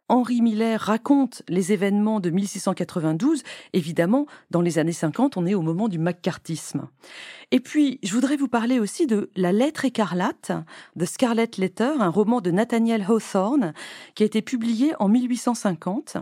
Henri 0.09 0.43
Miller 0.43 0.81
raconte 0.81 1.43
les 1.49 1.73
événements 1.73 2.21
de 2.21 2.31
1692. 2.31 3.43
Évidemment, 3.73 4.27
dans 4.53 4.61
les 4.61 4.79
années 4.79 4.93
50, 4.93 5.37
on 5.37 5.47
est 5.47 5.55
au 5.55 5.63
moment 5.63 5.89
du 5.89 5.99
macartisme. 5.99 6.87
Et 7.51 7.59
puis, 7.59 7.99
je 8.05 8.13
voudrais 8.13 8.37
vous 8.37 8.49
parler 8.49 8.79
aussi 8.79 9.09
de 9.09 9.29
La 9.35 9.51
lettre 9.51 9.87
écarlate, 9.87 10.53
The 10.97 11.07
Scarlet 11.07 11.51
Letter, 11.59 11.95
un 11.99 12.11
roman 12.11 12.41
de 12.41 12.53
Nathaniel 12.53 13.05
Hawthorne, 13.09 13.73
qui 14.15 14.23
a 14.23 14.27
été 14.27 14.41
publié 14.41 14.93
en 15.01 15.09
1850. 15.09 16.19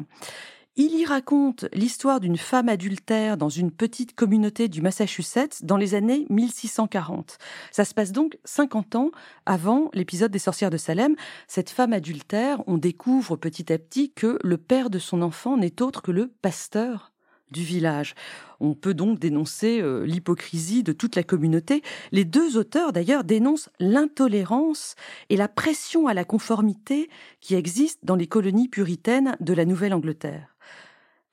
Il 0.74 0.98
y 0.98 1.04
raconte 1.04 1.66
l'histoire 1.74 2.18
d'une 2.18 2.38
femme 2.38 2.70
adultère 2.70 3.36
dans 3.36 3.50
une 3.50 3.70
petite 3.70 4.14
communauté 4.14 4.68
du 4.68 4.80
Massachusetts 4.80 5.62
dans 5.66 5.76
les 5.76 5.94
années 5.94 6.24
1640. 6.30 7.36
Ça 7.70 7.84
se 7.84 7.92
passe 7.92 8.10
donc 8.10 8.38
50 8.46 8.94
ans 8.96 9.10
avant 9.44 9.90
l'épisode 9.92 10.30
des 10.30 10.38
sorcières 10.38 10.70
de 10.70 10.78
Salem. 10.78 11.14
Cette 11.46 11.68
femme 11.68 11.92
adultère, 11.92 12.62
on 12.66 12.78
découvre 12.78 13.36
petit 13.36 13.70
à 13.70 13.76
petit 13.76 14.12
que 14.12 14.38
le 14.42 14.56
père 14.56 14.88
de 14.88 14.98
son 14.98 15.20
enfant 15.20 15.58
n'est 15.58 15.82
autre 15.82 16.00
que 16.00 16.10
le 16.10 16.28
pasteur 16.40 17.12
du 17.50 17.62
village. 17.62 18.14
On 18.58 18.72
peut 18.72 18.94
donc 18.94 19.18
dénoncer 19.18 19.82
euh, 19.82 20.06
l'hypocrisie 20.06 20.82
de 20.82 20.92
toute 20.92 21.16
la 21.16 21.22
communauté. 21.22 21.82
Les 22.12 22.24
deux 22.24 22.56
auteurs, 22.56 22.94
d'ailleurs, 22.94 23.24
dénoncent 23.24 23.68
l'intolérance 23.78 24.94
et 25.28 25.36
la 25.36 25.48
pression 25.48 26.06
à 26.06 26.14
la 26.14 26.24
conformité 26.24 27.10
qui 27.42 27.56
existent 27.56 28.00
dans 28.04 28.16
les 28.16 28.26
colonies 28.26 28.68
puritaines 28.68 29.36
de 29.40 29.52
la 29.52 29.66
Nouvelle-Angleterre. 29.66 30.51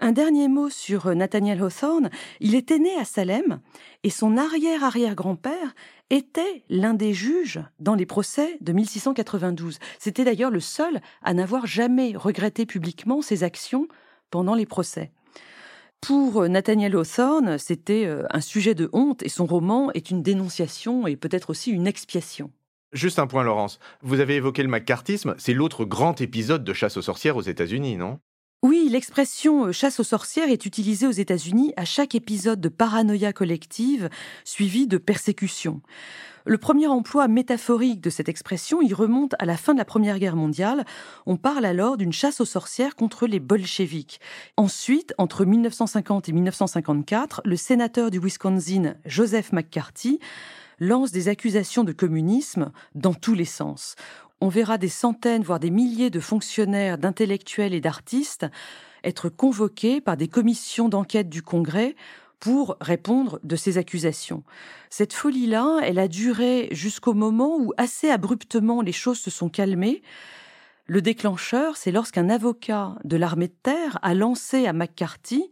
Un 0.02 0.14
dernier 0.14 0.48
mot 0.48 0.70
sur 0.70 1.08
euh, 1.08 1.14
Nathaniel 1.14 1.62
Hawthorne. 1.62 2.10
Il 2.40 2.56
était 2.56 2.80
né 2.80 2.96
à 2.96 3.04
Salem 3.04 3.60
et 4.04 4.10
son 4.10 4.38
arrière-arrière-grand-père 4.38 5.76
était 6.10 6.64
l'un 6.70 6.94
des 6.94 7.14
juges 7.14 7.60
dans 7.80 7.96
les 7.96 8.06
procès 8.06 8.58
de 8.62 8.72
1692. 8.72 9.78
C'était 10.00 10.24
d'ailleurs 10.24 10.52
le 10.52 10.62
seul 10.62 11.02
à 11.22 11.34
n'avoir 11.34 11.68
jamais 11.68 12.16
regretté 12.16 12.66
publiquement 12.66 13.22
ses 13.22 13.44
actions 13.44 13.90
pendant 14.30 14.56
les 14.56 14.66
procès. 14.66 15.12
Pour 16.00 16.44
euh, 16.44 16.48
Nathaniel 16.48 16.96
Hawthorne, 16.96 17.58
c'était 17.58 18.06
euh, 18.06 18.24
un 18.30 18.42
sujet 18.42 18.76
de 18.76 18.90
honte 18.94 19.22
et 19.24 19.30
son 19.30 19.46
roman 19.46 19.92
est 19.92 20.12
une 20.12 20.24
dénonciation 20.24 21.08
et 21.08 21.18
peut-être 21.18 21.50
aussi 21.50 21.72
une 21.72 21.88
expiation. 21.88 22.52
Juste 22.94 23.20
un 23.20 23.28
point, 23.28 23.44
Laurence. 23.44 23.80
Vous 24.02 24.22
avez 24.22 24.36
évoqué 24.38 24.64
le 24.64 24.70
macartisme, 24.70 25.36
c'est 25.38 25.54
l'autre 25.54 25.84
grand 25.84 26.22
épisode 26.22 26.64
de 26.64 26.74
chasse 26.74 26.96
aux 26.96 27.02
sorcières 27.02 27.36
aux 27.36 27.42
États-Unis, 27.42 27.98
non? 27.98 28.20
Oui, 28.62 28.90
l'expression 28.92 29.68
euh, 29.68 29.72
chasse 29.72 30.02
aux 30.02 30.04
sorcières 30.04 30.50
est 30.50 30.66
utilisée 30.66 31.08
aux 31.08 31.12
États-Unis 31.12 31.72
à 31.78 31.86
chaque 31.86 32.14
épisode 32.14 32.60
de 32.60 32.68
paranoïa 32.68 33.32
collective 33.32 34.10
suivi 34.44 34.86
de 34.86 34.98
persécution. 34.98 35.80
Le 36.44 36.58
premier 36.58 36.88
emploi 36.88 37.30
métaphorique 37.30 38.02
de 38.02 38.10
cette 38.10 38.28
expression 38.28 38.82
y 38.82 38.94
remonte 38.94 39.34
à 39.40 39.46
la 39.46 39.56
fin 39.56 39.74
de 39.74 39.78
la 39.78 39.86
Première 39.86 40.20
Guerre 40.20 40.36
mondiale. 40.36 40.84
On 41.26 41.38
parle 41.38 41.64
alors 41.64 41.96
d'une 41.96 42.12
chasse 42.12 42.42
aux 42.42 42.46
sorcières 42.46 42.98
contre 42.98 43.28
les 43.28 43.40
bolcheviks. 43.40 44.20
Ensuite, 44.58 45.14
entre 45.18 45.46
1950 45.46 46.28
et 46.28 46.34
1954, 46.34 47.42
le 47.46 47.56
sénateur 47.56 48.12
du 48.12 48.20
Wisconsin, 48.20 48.96
Joseph 49.06 49.54
McCarthy, 49.54 50.20
lance 50.80 51.12
des 51.12 51.30
accusations 51.30 51.86
de 51.86 51.94
communisme 51.94 52.72
dans 52.94 53.14
tous 53.14 53.36
les 53.36 53.46
sens 53.46 53.96
on 54.42 54.48
verra 54.50 54.78
des 54.78 54.90
centaines, 54.90 55.44
voire 55.44 55.60
des 55.60 55.70
milliers 55.70 56.10
de 56.10 56.20
fonctionnaires, 56.20 56.98
d'intellectuels 56.98 57.74
et 57.74 57.82
d'artistes 57.82 58.46
être 59.04 59.30
convoqués 59.30 60.02
par 60.02 60.18
des 60.18 60.28
commissions 60.28 60.90
d'enquête 60.90 61.30
du 61.30 61.42
Congrès 61.42 61.96
pour 62.40 62.78
répondre 62.80 63.40
de 63.44 63.56
ces 63.56 63.78
accusations. 63.78 64.44
Cette 64.90 65.14
folie-là, 65.14 65.80
elle 65.84 66.00
a 66.00 66.08
duré 66.08 66.70
jusqu'au 66.72 67.14
moment 67.14 67.58
où 67.58 67.74
assez 67.78 68.10
abruptement 68.10 68.82
les 68.82 68.94
choses 68.94 69.20
se 69.20 69.30
sont 69.30 69.50
calmées. 69.50 70.02
Le 70.86 71.02
déclencheur, 71.02 71.78
c'est 71.78 71.92
lorsqu'un 71.92 72.30
avocat 72.30 72.96
de 73.04 73.18
l'armée 73.18 73.48
de 73.48 73.56
terre 73.62 74.00
a 74.02 74.14
lancé 74.14 74.68
à 74.68 74.74
McCarthy 74.74 75.52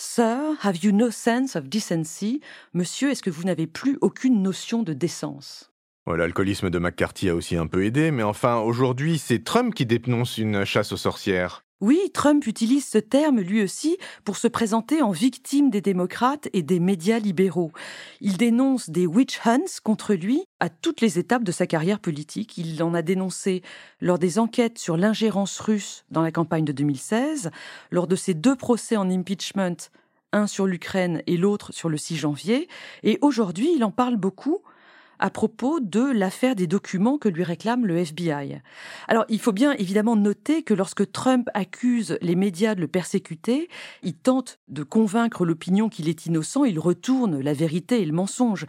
Sir, 0.00 0.54
have 0.62 0.76
you 0.84 0.92
no 0.92 1.10
sense 1.10 1.56
of 1.56 1.68
decency? 1.68 2.40
Monsieur, 2.72 3.10
est-ce 3.10 3.22
que 3.22 3.30
vous 3.30 3.42
n'avez 3.42 3.66
plus 3.66 3.98
aucune 4.00 4.42
notion 4.42 4.84
de 4.84 4.92
décence? 4.92 5.72
L'alcoolisme 6.16 6.70
de 6.70 6.78
McCarthy 6.78 7.28
a 7.28 7.34
aussi 7.34 7.56
un 7.56 7.66
peu 7.66 7.84
aidé, 7.84 8.10
mais 8.10 8.22
enfin, 8.22 8.58
aujourd'hui, 8.58 9.18
c'est 9.18 9.44
Trump 9.44 9.74
qui 9.74 9.86
dénonce 9.86 10.38
une 10.38 10.64
chasse 10.64 10.92
aux 10.92 10.96
sorcières. 10.96 11.64
Oui, 11.80 12.10
Trump 12.12 12.44
utilise 12.48 12.88
ce 12.88 12.98
terme 12.98 13.38
lui 13.38 13.62
aussi 13.62 13.98
pour 14.24 14.36
se 14.36 14.48
présenter 14.48 15.00
en 15.00 15.12
victime 15.12 15.70
des 15.70 15.80
démocrates 15.80 16.48
et 16.52 16.62
des 16.62 16.80
médias 16.80 17.20
libéraux. 17.20 17.70
Il 18.20 18.36
dénonce 18.36 18.90
des 18.90 19.06
witch 19.06 19.38
hunts 19.46 19.80
contre 19.84 20.14
lui 20.14 20.42
à 20.58 20.70
toutes 20.70 21.00
les 21.00 21.20
étapes 21.20 21.44
de 21.44 21.52
sa 21.52 21.68
carrière 21.68 22.00
politique. 22.00 22.58
Il 22.58 22.82
en 22.82 22.94
a 22.94 23.02
dénoncé 23.02 23.62
lors 24.00 24.18
des 24.18 24.40
enquêtes 24.40 24.78
sur 24.78 24.96
l'ingérence 24.96 25.60
russe 25.60 26.04
dans 26.10 26.22
la 26.22 26.32
campagne 26.32 26.64
de 26.64 26.72
2016, 26.72 27.50
lors 27.92 28.08
de 28.08 28.16
ses 28.16 28.34
deux 28.34 28.56
procès 28.56 28.96
en 28.96 29.08
impeachment, 29.08 29.76
un 30.32 30.48
sur 30.48 30.66
l'Ukraine 30.66 31.22
et 31.28 31.36
l'autre 31.36 31.72
sur 31.72 31.88
le 31.88 31.96
6 31.96 32.16
janvier, 32.16 32.68
et 33.04 33.18
aujourd'hui 33.20 33.72
il 33.76 33.84
en 33.84 33.92
parle 33.92 34.16
beaucoup 34.16 34.62
à 35.18 35.30
propos 35.30 35.80
de 35.80 36.00
l'affaire 36.00 36.54
des 36.54 36.66
documents 36.66 37.18
que 37.18 37.28
lui 37.28 37.44
réclame 37.44 37.86
le 37.86 37.98
FBI. 37.98 38.60
Alors, 39.08 39.24
il 39.28 39.40
faut 39.40 39.52
bien 39.52 39.72
évidemment 39.72 40.16
noter 40.16 40.62
que 40.62 40.74
lorsque 40.74 41.10
Trump 41.12 41.48
accuse 41.54 42.18
les 42.20 42.34
médias 42.34 42.74
de 42.74 42.80
le 42.80 42.88
persécuter, 42.88 43.68
il 44.02 44.14
tente 44.14 44.58
de 44.68 44.82
convaincre 44.82 45.44
l'opinion 45.44 45.88
qu'il 45.88 46.08
est 46.08 46.26
innocent, 46.26 46.64
il 46.64 46.78
retourne 46.78 47.40
la 47.40 47.52
vérité 47.52 48.00
et 48.00 48.06
le 48.06 48.12
mensonge. 48.12 48.66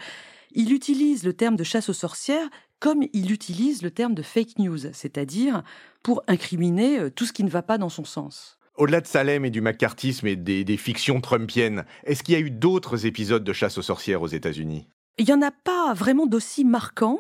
Il 0.52 0.74
utilise 0.74 1.24
le 1.24 1.34
terme 1.34 1.56
de 1.56 1.64
chasse 1.64 1.90
aux 1.90 1.94
sorcières 1.94 2.50
comme 2.80 3.04
il 3.14 3.32
utilise 3.32 3.82
le 3.82 3.92
terme 3.92 4.16
de 4.16 4.22
fake 4.22 4.58
news, 4.58 4.78
c'est-à-dire 4.94 5.64
pour 6.02 6.24
incriminer 6.28 7.00
euh, 7.00 7.10
tout 7.10 7.26
ce 7.26 7.34
qui 7.34 7.44
ne 7.44 7.50
va 7.50 7.62
pas 7.62 7.78
dans 7.78 7.90
son 7.90 8.06
sens. 8.06 8.58
Au-delà 8.76 9.02
de 9.02 9.08
Salem 9.08 9.44
et 9.44 9.50
du 9.50 9.60
macartisme 9.60 10.26
et 10.28 10.38
des, 10.38 10.64
des 10.64 10.78
fictions 10.78 11.20
trumpiennes, 11.20 11.84
est-ce 12.06 12.24
qu'il 12.24 12.34
y 12.34 12.38
a 12.38 12.40
eu 12.40 12.52
d'autres 12.52 13.06
épisodes 13.06 13.44
de 13.44 13.54
chasse 13.54 13.78
aux 13.78 13.82
sorcières 13.82 14.22
aux 14.22 14.28
États-Unis? 14.28 14.88
Il 15.20 15.26
n'y 15.26 15.34
en 15.34 15.42
a 15.42 15.52
pas 15.52 15.94
vraiment 15.94 16.26
d'aussi 16.26 16.64
marquants, 16.64 17.20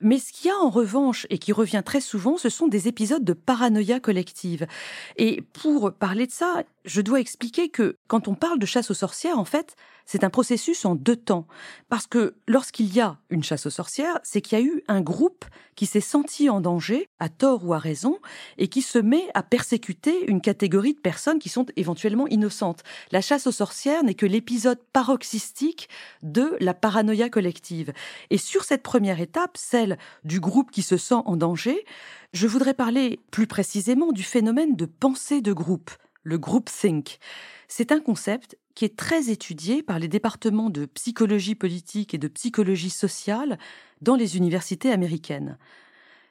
mais 0.00 0.18
ce 0.18 0.32
qu'il 0.32 0.48
y 0.48 0.50
a 0.50 0.56
en 0.56 0.70
revanche 0.70 1.26
et 1.30 1.38
qui 1.38 1.52
revient 1.52 1.82
très 1.84 2.00
souvent, 2.00 2.38
ce 2.38 2.48
sont 2.48 2.68
des 2.68 2.88
épisodes 2.88 3.22
de 3.22 3.34
paranoïa 3.34 4.00
collective. 4.00 4.66
Et 5.16 5.42
pour 5.52 5.92
parler 5.92 6.26
de 6.26 6.32
ça, 6.32 6.64
je 6.84 7.00
dois 7.00 7.20
expliquer 7.20 7.70
que 7.70 7.96
quand 8.08 8.28
on 8.28 8.34
parle 8.34 8.58
de 8.58 8.66
chasse 8.66 8.90
aux 8.90 8.94
sorcières, 8.94 9.38
en 9.38 9.44
fait, 9.44 9.74
c'est 10.04 10.22
un 10.22 10.30
processus 10.30 10.84
en 10.84 10.94
deux 10.94 11.16
temps. 11.16 11.46
Parce 11.88 12.06
que 12.06 12.36
lorsqu'il 12.46 12.94
y 12.94 13.00
a 13.00 13.18
une 13.30 13.42
chasse 13.42 13.66
aux 13.66 13.70
sorcières, 13.70 14.20
c'est 14.22 14.42
qu'il 14.42 14.58
y 14.58 14.60
a 14.60 14.64
eu 14.64 14.82
un 14.86 15.00
groupe 15.00 15.46
qui 15.76 15.86
s'est 15.86 16.00
senti 16.00 16.50
en 16.50 16.60
danger, 16.60 17.08
à 17.18 17.30
tort 17.30 17.64
ou 17.64 17.72
à 17.72 17.78
raison, 17.78 18.18
et 18.58 18.68
qui 18.68 18.82
se 18.82 18.98
met 18.98 19.26
à 19.32 19.42
persécuter 19.42 20.30
une 20.30 20.42
catégorie 20.42 20.92
de 20.92 21.00
personnes 21.00 21.38
qui 21.38 21.48
sont 21.48 21.66
éventuellement 21.76 22.28
innocentes. 22.28 22.82
La 23.12 23.22
chasse 23.22 23.46
aux 23.46 23.52
sorcières 23.52 24.04
n'est 24.04 24.14
que 24.14 24.26
l'épisode 24.26 24.78
paroxystique 24.92 25.88
de 26.22 26.54
la 26.60 26.74
paranoïa 26.74 27.30
collective. 27.30 27.92
Et 28.28 28.38
sur 28.38 28.64
cette 28.64 28.82
première 28.82 29.20
étape, 29.20 29.56
celle 29.56 29.98
du 30.24 30.38
groupe 30.38 30.70
qui 30.70 30.82
se 30.82 30.98
sent 30.98 31.22
en 31.24 31.36
danger, 31.36 31.84
je 32.34 32.46
voudrais 32.46 32.74
parler 32.74 33.20
plus 33.30 33.46
précisément 33.46 34.12
du 34.12 34.22
phénomène 34.22 34.76
de 34.76 34.86
pensée 34.86 35.40
de 35.40 35.52
groupe 35.52 35.90
le 36.24 36.40
think. 36.64 37.18
C'est 37.68 37.92
un 37.92 38.00
concept 38.00 38.58
qui 38.74 38.84
est 38.84 38.96
très 38.96 39.30
étudié 39.30 39.82
par 39.82 39.98
les 39.98 40.08
départements 40.08 40.70
de 40.70 40.86
psychologie 40.86 41.54
politique 41.54 42.12
et 42.12 42.18
de 42.18 42.28
psychologie 42.28 42.90
sociale 42.90 43.58
dans 44.00 44.16
les 44.16 44.36
universités 44.36 44.90
américaines. 44.90 45.58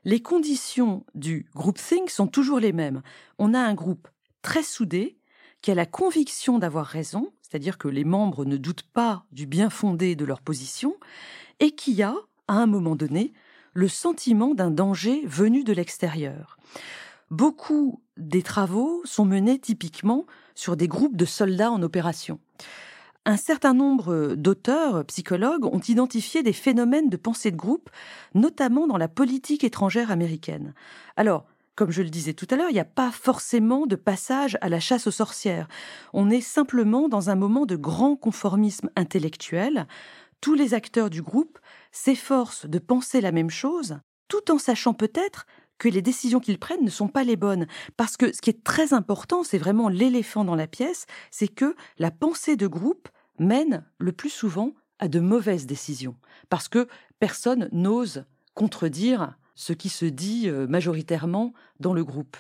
Les 0.04 0.22
conditions 0.22 1.06
du 1.16 1.48
think 1.76 2.10
sont 2.10 2.28
toujours 2.28 2.60
les 2.60 2.74
mêmes. 2.74 3.02
On 3.40 3.54
a 3.54 3.60
un 3.60 3.74
groupe 3.74 4.10
très 4.42 4.64
soudé 4.64 5.18
qui 5.62 5.72
a 5.72 5.76
la 5.76 5.86
conviction 5.86 6.60
d'avoir 6.60 6.86
raison, 6.86 7.32
c'est-à-dire 7.42 7.78
que 7.78 7.88
les 7.88 8.04
membres 8.04 8.44
ne 8.44 8.58
doutent 8.58 8.88
pas 8.94 9.26
du 9.32 9.46
bien 9.46 9.70
fondé 9.70 10.16
de 10.16 10.26
leur 10.26 10.42
position, 10.42 10.98
et 11.62 11.72
qui 11.72 12.04
a, 12.04 12.16
à 12.50 12.56
un 12.56 12.66
moment 12.66 12.98
donné, 12.98 13.32
le 13.74 13.88
sentiment 13.88 14.54
d'un 14.54 14.72
danger 14.72 15.22
venu 15.26 15.64
de 15.64 15.72
l'extérieur. 15.72 16.58
Beaucoup 17.34 18.00
des 18.16 18.44
travaux 18.44 19.02
sont 19.06 19.26
menés 19.26 19.58
typiquement 19.58 20.28
sur 20.54 20.78
des 20.78 20.88
groupes 20.88 21.18
de 21.18 21.26
soldats 21.26 21.72
en 21.72 21.82
opération. 21.82 22.40
Un 23.26 23.38
certain 23.38 23.74
nombre 23.74 24.36
d'auteurs, 24.36 25.04
psychologues, 25.06 25.66
ont 25.66 25.80
identifié 25.80 26.44
des 26.44 26.54
phénomènes 26.54 27.10
de 27.10 27.18
pensée 27.18 27.50
de 27.50 27.56
groupe, 27.56 27.90
notamment 28.36 28.86
dans 28.86 28.98
la 28.98 29.08
politique 29.08 29.64
étrangère 29.64 30.12
américaine. 30.12 30.76
Alors, 31.18 31.48
comme 31.74 31.90
je 31.90 32.04
le 32.04 32.12
disais 32.12 32.36
tout 32.36 32.46
à 32.52 32.56
l'heure, 32.56 32.70
il 32.70 32.76
n'y 32.76 32.80
a 32.80 32.86
pas 32.86 33.10
forcément 33.10 33.88
de 33.88 33.96
passage 33.96 34.56
à 34.62 34.70
la 34.70 34.80
chasse 34.80 35.08
aux 35.08 35.12
sorcières. 35.12 35.68
On 36.14 36.30
est 36.30 36.40
simplement 36.40 37.10
dans 37.10 37.32
un 37.32 37.36
moment 37.36 37.66
de 37.66 37.76
grand 37.76 38.16
conformisme 38.16 38.92
intellectuel. 38.96 39.88
Tous 40.40 40.54
les 40.54 40.76
acteurs 40.76 41.10
du 41.10 41.24
groupe 41.24 41.58
s'efforcent 41.92 42.68
de 42.68 42.78
penser 42.78 43.22
la 43.22 43.32
même 43.32 43.50
chose, 43.50 43.98
tout 44.28 44.52
en 44.52 44.60
sachant 44.60 44.94
peut-être 44.94 45.48
que 45.78 45.90
les 45.90 46.02
décisions 46.02 46.40
qu'ils 46.40 46.60
prennent 46.60 46.84
ne 46.84 46.90
sont 46.90 47.08
pas 47.08 47.24
les 47.24 47.36
bonnes. 47.36 47.68
Parce 47.98 48.18
que 48.18 48.34
ce 48.34 48.42
qui 48.42 48.50
est 48.50 48.64
très 48.64 48.94
important, 48.94 49.44
c'est 49.44 49.58
vraiment 49.58 49.90
l'éléphant 49.90 50.46
dans 50.46 50.56
la 50.56 50.68
pièce, 50.68 51.06
c'est 51.32 51.48
que 51.48 51.76
la 51.98 52.12
pensée 52.12 52.56
de 52.56 52.68
groupe 52.68 53.10
mène 53.40 53.84
le 54.00 54.12
plus 54.12 54.30
souvent 54.30 54.74
à 55.00 55.08
de 55.08 55.20
mauvaises 55.20 55.66
décisions. 55.66 56.16
Parce 56.50 56.70
que 56.70 56.88
personne 57.20 57.70
n'ose 57.72 58.26
contredire 58.54 59.38
ce 59.56 59.74
qui 59.74 59.90
se 59.90 60.06
dit 60.06 60.48
euh, 60.48 60.68
majoritairement 60.68 61.54
dans 61.80 61.94
le 61.94 62.04
groupe. 62.04 62.38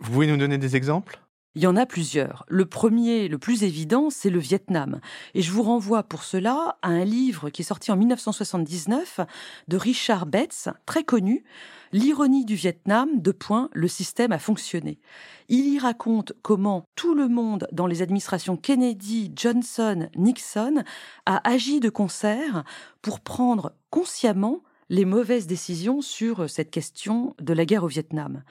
Vous 0.00 0.12
pouvez 0.12 0.26
nous 0.26 0.36
donner 0.36 0.58
des 0.58 0.76
exemples? 0.76 1.21
Il 1.54 1.62
y 1.62 1.66
en 1.66 1.76
a 1.76 1.86
plusieurs. 1.86 2.44
Le 2.48 2.66
premier, 2.66 3.28
le 3.28 3.38
plus 3.38 3.62
évident, 3.64 4.10
c'est 4.10 4.30
le 4.30 4.38
Vietnam. 4.38 5.00
Et 5.34 5.42
je 5.42 5.52
vous 5.52 5.62
renvoie 5.62 6.02
pour 6.02 6.24
cela 6.24 6.78
à 6.82 6.88
un 6.88 7.04
livre 7.04 7.50
qui 7.50 7.62
est 7.62 7.64
sorti 7.64 7.92
en 7.92 7.96
1979 7.96 9.20
de 9.68 9.76
Richard 9.76 10.26
Betts, 10.26 10.68
très 10.86 11.04
connu, 11.04 11.44
L'ironie 11.94 12.46
du 12.46 12.54
Vietnam, 12.54 13.20
de 13.20 13.32
point, 13.32 13.68
le 13.74 13.86
système 13.86 14.32
a 14.32 14.38
fonctionné. 14.38 14.98
Il 15.50 15.74
y 15.74 15.78
raconte 15.78 16.32
comment 16.40 16.86
tout 16.96 17.14
le 17.14 17.28
monde 17.28 17.68
dans 17.70 17.86
les 17.86 18.00
administrations 18.00 18.56
Kennedy, 18.56 19.30
Johnson, 19.36 20.08
Nixon 20.16 20.84
a 21.26 21.46
agi 21.46 21.80
de 21.80 21.90
concert 21.90 22.64
pour 23.02 23.20
prendre 23.20 23.74
consciemment 23.90 24.62
les 24.92 25.06
mauvaises 25.06 25.46
décisions 25.46 26.02
sur 26.02 26.50
cette 26.50 26.70
question 26.70 27.34
de 27.40 27.54
la 27.54 27.64
guerre 27.64 27.82
au 27.82 27.88
Vietnam. 27.88 28.42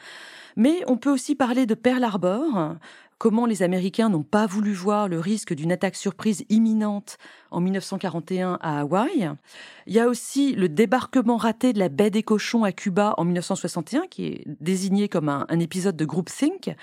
Mais 0.57 0.81
on 0.87 0.97
peut 0.97 1.11
aussi 1.11 1.35
parler 1.35 1.67
de 1.67 1.75
Pearl 1.75 2.03
Harbor, 2.03 2.75
comment 3.19 3.45
les 3.45 3.61
Américains 3.61 4.09
n'ont 4.09 4.23
pas 4.23 4.47
voulu 4.47 4.73
voir 4.73 5.07
le 5.07 5.19
risque 5.19 5.53
d'une 5.53 5.71
attaque 5.71 5.95
surprise 5.95 6.43
imminente 6.49 7.19
en 7.51 7.61
1941 7.61 8.57
à 8.59 8.79
Hawaï. 8.79 9.29
Il 9.85 9.93
y 9.93 9.99
a 9.99 10.07
aussi 10.07 10.53
le 10.53 10.67
débarquement 10.67 11.37
raté 11.37 11.73
de 11.73 11.79
la 11.79 11.89
baie 11.89 12.09
des 12.09 12.23
cochons 12.23 12.63
à 12.63 12.71
Cuba 12.71 13.13
en 13.17 13.23
1961, 13.23 14.07
qui 14.07 14.25
est 14.25 14.43
désigné 14.59 15.09
comme 15.09 15.29
un, 15.29 15.45
un 15.47 15.59
épisode 15.59 15.95
de 15.95 16.05
Groupthink. 16.05 16.75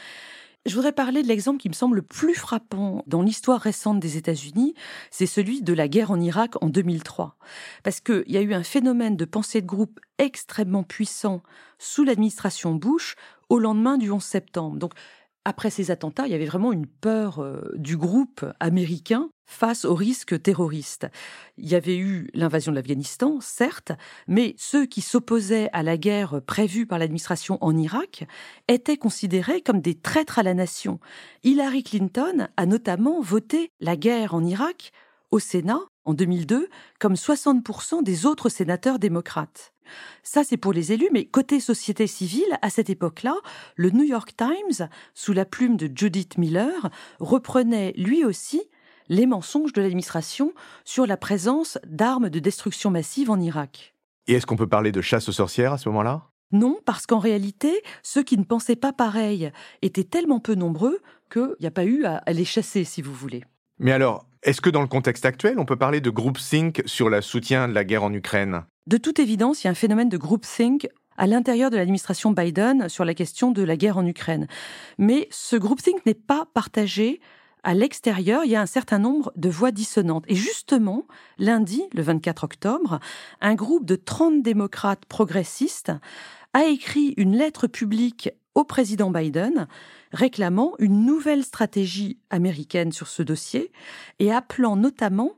Je 0.67 0.75
voudrais 0.75 0.93
parler 0.93 1.23
de 1.23 1.29
l'exemple 1.29 1.61
qui 1.61 1.69
me 1.69 1.75
semble 1.75 1.97
le 1.97 2.03
plus 2.03 2.35
frappant 2.35 3.03
dans 3.07 3.23
l'histoire 3.23 3.61
récente 3.61 4.01
des 4.01 4.17
États-Unis, 4.17 4.75
c'est 5.11 5.27
celui 5.27 5.63
de 5.63 5.73
la 5.73 5.89
guerre 5.89 6.11
en 6.11 6.21
Irak 6.21 6.63
en 6.63 6.69
2003. 6.69 7.37
Parce 7.85 8.01
qu'il 8.01 8.25
y 8.27 8.37
a 8.37 8.43
eu 8.43 8.53
un 8.53 8.63
phénomène 8.63 9.17
de 9.17 9.25
pensée 9.25 9.63
de 9.63 9.67
groupe 9.67 9.99
extrêmement 10.19 10.83
puissant 10.83 11.43
sous 11.79 12.05
l'administration 12.05 12.75
Bush 12.75 13.15
au 13.49 13.59
lendemain 13.59 13.97
du 13.97 14.11
11 14.11 14.23
septembre. 14.23 14.89
Après 15.49 15.71
ces 15.71 15.91
attentats, 15.91 16.27
il 16.27 16.33
y 16.33 16.35
avait 16.35 16.45
vraiment 16.45 16.75
une 16.75 16.87
peur 16.87 17.39
euh, 17.39 17.73
du 17.75 17.97
groupe 17.97 18.45
américain 18.61 19.31
face 19.47 19.87
aux 19.87 19.95
risques 19.95 20.43
terroristes. 20.43 21.07
Il 21.57 21.67
y 21.67 21.75
avait 21.75 21.97
eu 21.97 22.29
l'invasion 22.35 22.71
de 22.71 22.77
l'Afghanistan, 22.77 23.39
certes, 23.41 23.93
mais 24.27 24.55
ceux 24.59 24.85
qui 24.85 25.01
s'opposaient 25.01 25.71
à 25.73 25.83
la 25.83 25.97
guerre 25.97 26.43
prévue 26.47 26.85
par 26.85 26.99
l'administration 26.99 27.57
en 27.63 27.79
Irak 27.79 28.27
étaient 28.69 28.99
considérés 28.99 29.63
comme 29.63 29.81
des 29.81 29.95
traîtres 29.95 30.39
à 30.39 30.43
la 30.43 30.53
nation. 30.53 31.01
Hillary 31.45 31.83
Clinton 31.83 32.49
a 32.59 32.67
notamment 32.67 33.23
voté 33.23 33.71
la 33.81 33.97
guerre 33.97 34.35
en 34.35 34.45
Irak 34.45 34.93
au 35.31 35.39
Sénat 35.39 35.81
en 36.09 36.15
2002 36.15 36.69
comme 36.99 37.15
60% 37.15 38.03
des 38.03 38.27
autres 38.27 38.49
sénateurs 38.49 38.99
démocrates. 38.99 39.75
Ça, 40.23 40.43
c'est 40.43 40.57
pour 40.57 40.73
les 40.73 40.93
élus, 40.93 41.11
mais 41.13 41.27
côté 41.27 41.61
société 41.61 42.07
civile, 42.07 42.59
à 42.63 42.71
cette 42.71 42.91
époque-là, 42.91 43.35
le 43.77 43.91
New 43.91 44.05
York 44.05 44.35
Times, 44.37 44.89
sous 45.15 45.33
la 45.33 45.45
plume 45.45 45.77
de 45.77 45.91
Judith 45.95 46.39
Miller, 46.39 46.91
reprenait 47.21 47.93
lui 47.97 48.25
aussi 48.25 48.63
les 49.09 49.27
mensonges 49.27 49.73
de 49.73 49.81
l'administration 49.81 50.53
sur 50.85 51.07
la 51.07 51.17
présence 51.17 51.79
d'armes 51.87 52.29
de 52.31 52.39
destruction 52.39 52.91
massive 52.91 53.31
en 53.31 53.41
Irak. 53.41 53.95
Et 54.27 54.35
est-ce 54.35 54.47
qu'on 54.47 54.57
peut 54.57 54.67
parler 54.67 54.93
de 54.93 55.01
chasse 55.01 55.29
aux 55.29 55.33
sorcières 55.33 55.73
à 55.73 55.79
ce 55.79 55.89
moment-là? 55.89 56.25
Non, 56.53 56.79
parce 56.85 57.07
qu'en 57.07 57.19
réalité, 57.19 57.83
ceux 58.03 58.23
qui 58.23 58.39
ne 58.39 58.45
pensaient 58.45 58.77
pas 58.77 58.93
pareil 58.93 59.51
étaient 59.83 60.05
tellement 60.05 60.41
peu 60.41 60.55
nombreux 60.55 60.99
qu'il 61.31 61.57
n'y 61.61 61.67
a 61.67 61.71
pas 61.71 61.85
eu 61.85 62.05
à 62.05 62.23
les 62.33 62.47
chasser, 62.47 62.85
si 62.85 63.03
vous 63.03 63.13
voulez. 63.13 63.45
Mais 63.79 63.93
alors, 63.93 64.27
est-ce 64.43 64.61
que 64.61 64.71
dans 64.71 64.83
le 64.83 64.89
contexte 64.89 65.25
actuel, 65.25 65.59
on 65.59 65.65
peut 65.65 65.77
parler 65.77 66.01
de 66.01 66.11
groupthink 66.11 66.83
sur 66.87 67.09
le 67.09 67.21
soutien 67.21 67.69
de 67.69 67.75
la 67.75 67.85
guerre 67.85 68.05
en 68.05 68.13
Ukraine? 68.13 68.65
De 68.87 68.97
toute 68.97 69.19
évidence, 69.19 69.63
il 69.63 69.67
y 69.67 69.69
a 69.69 69.71
un 69.71 69.75
phénomène 69.75 70.09
de 70.09 70.17
groupthink 70.17 70.89
à 71.17 71.27
l'intérieur 71.27 71.71
de 71.71 71.77
l'administration 71.77 72.31
Biden 72.31 72.89
sur 72.89 73.05
la 73.05 73.15
question 73.15 73.51
de 73.51 73.63
la 73.63 73.77
guerre 73.77 73.99
en 73.99 74.07
Ukraine. 74.07 74.47
Mais 74.99 75.29
ce 75.31 75.57
groupthink 75.57 76.07
n'est 76.07 76.15
pas 76.15 76.47
partagé 76.55 77.21
à 77.65 77.75
l'extérieur, 77.75 78.45
il 78.45 78.53
y 78.53 78.57
a 78.57 78.61
un 78.61 78.67
certain 78.67 78.99
nombre 78.99 79.33
de 79.37 79.49
voix 79.49 79.73
dissonantes. 79.73 80.25
Et 80.29 80.37
justement, 80.37 81.07
lundi, 81.39 81.83
le 81.93 82.03
24 82.03 82.45
octobre, 82.45 83.01
un 83.41 83.55
groupe 83.55 83.85
de 83.85 83.97
30 83.97 84.43
démocrates 84.43 85.05
progressistes 85.07 85.93
a 86.55 86.65
écrit 86.65 87.15
une 87.17 87.37
lettre 87.37 87.67
publique 87.67 88.31
au 88.55 88.65
président 88.65 89.11
Biden 89.11 89.67
réclamant 90.13 90.75
une 90.79 91.05
nouvelle 91.05 91.45
stratégie 91.45 92.19
américaine 92.31 92.93
sur 92.93 93.09
ce 93.09 93.23
dossier 93.23 93.71
et 94.19 94.33
appelant 94.33 94.77
notamment 94.77 95.33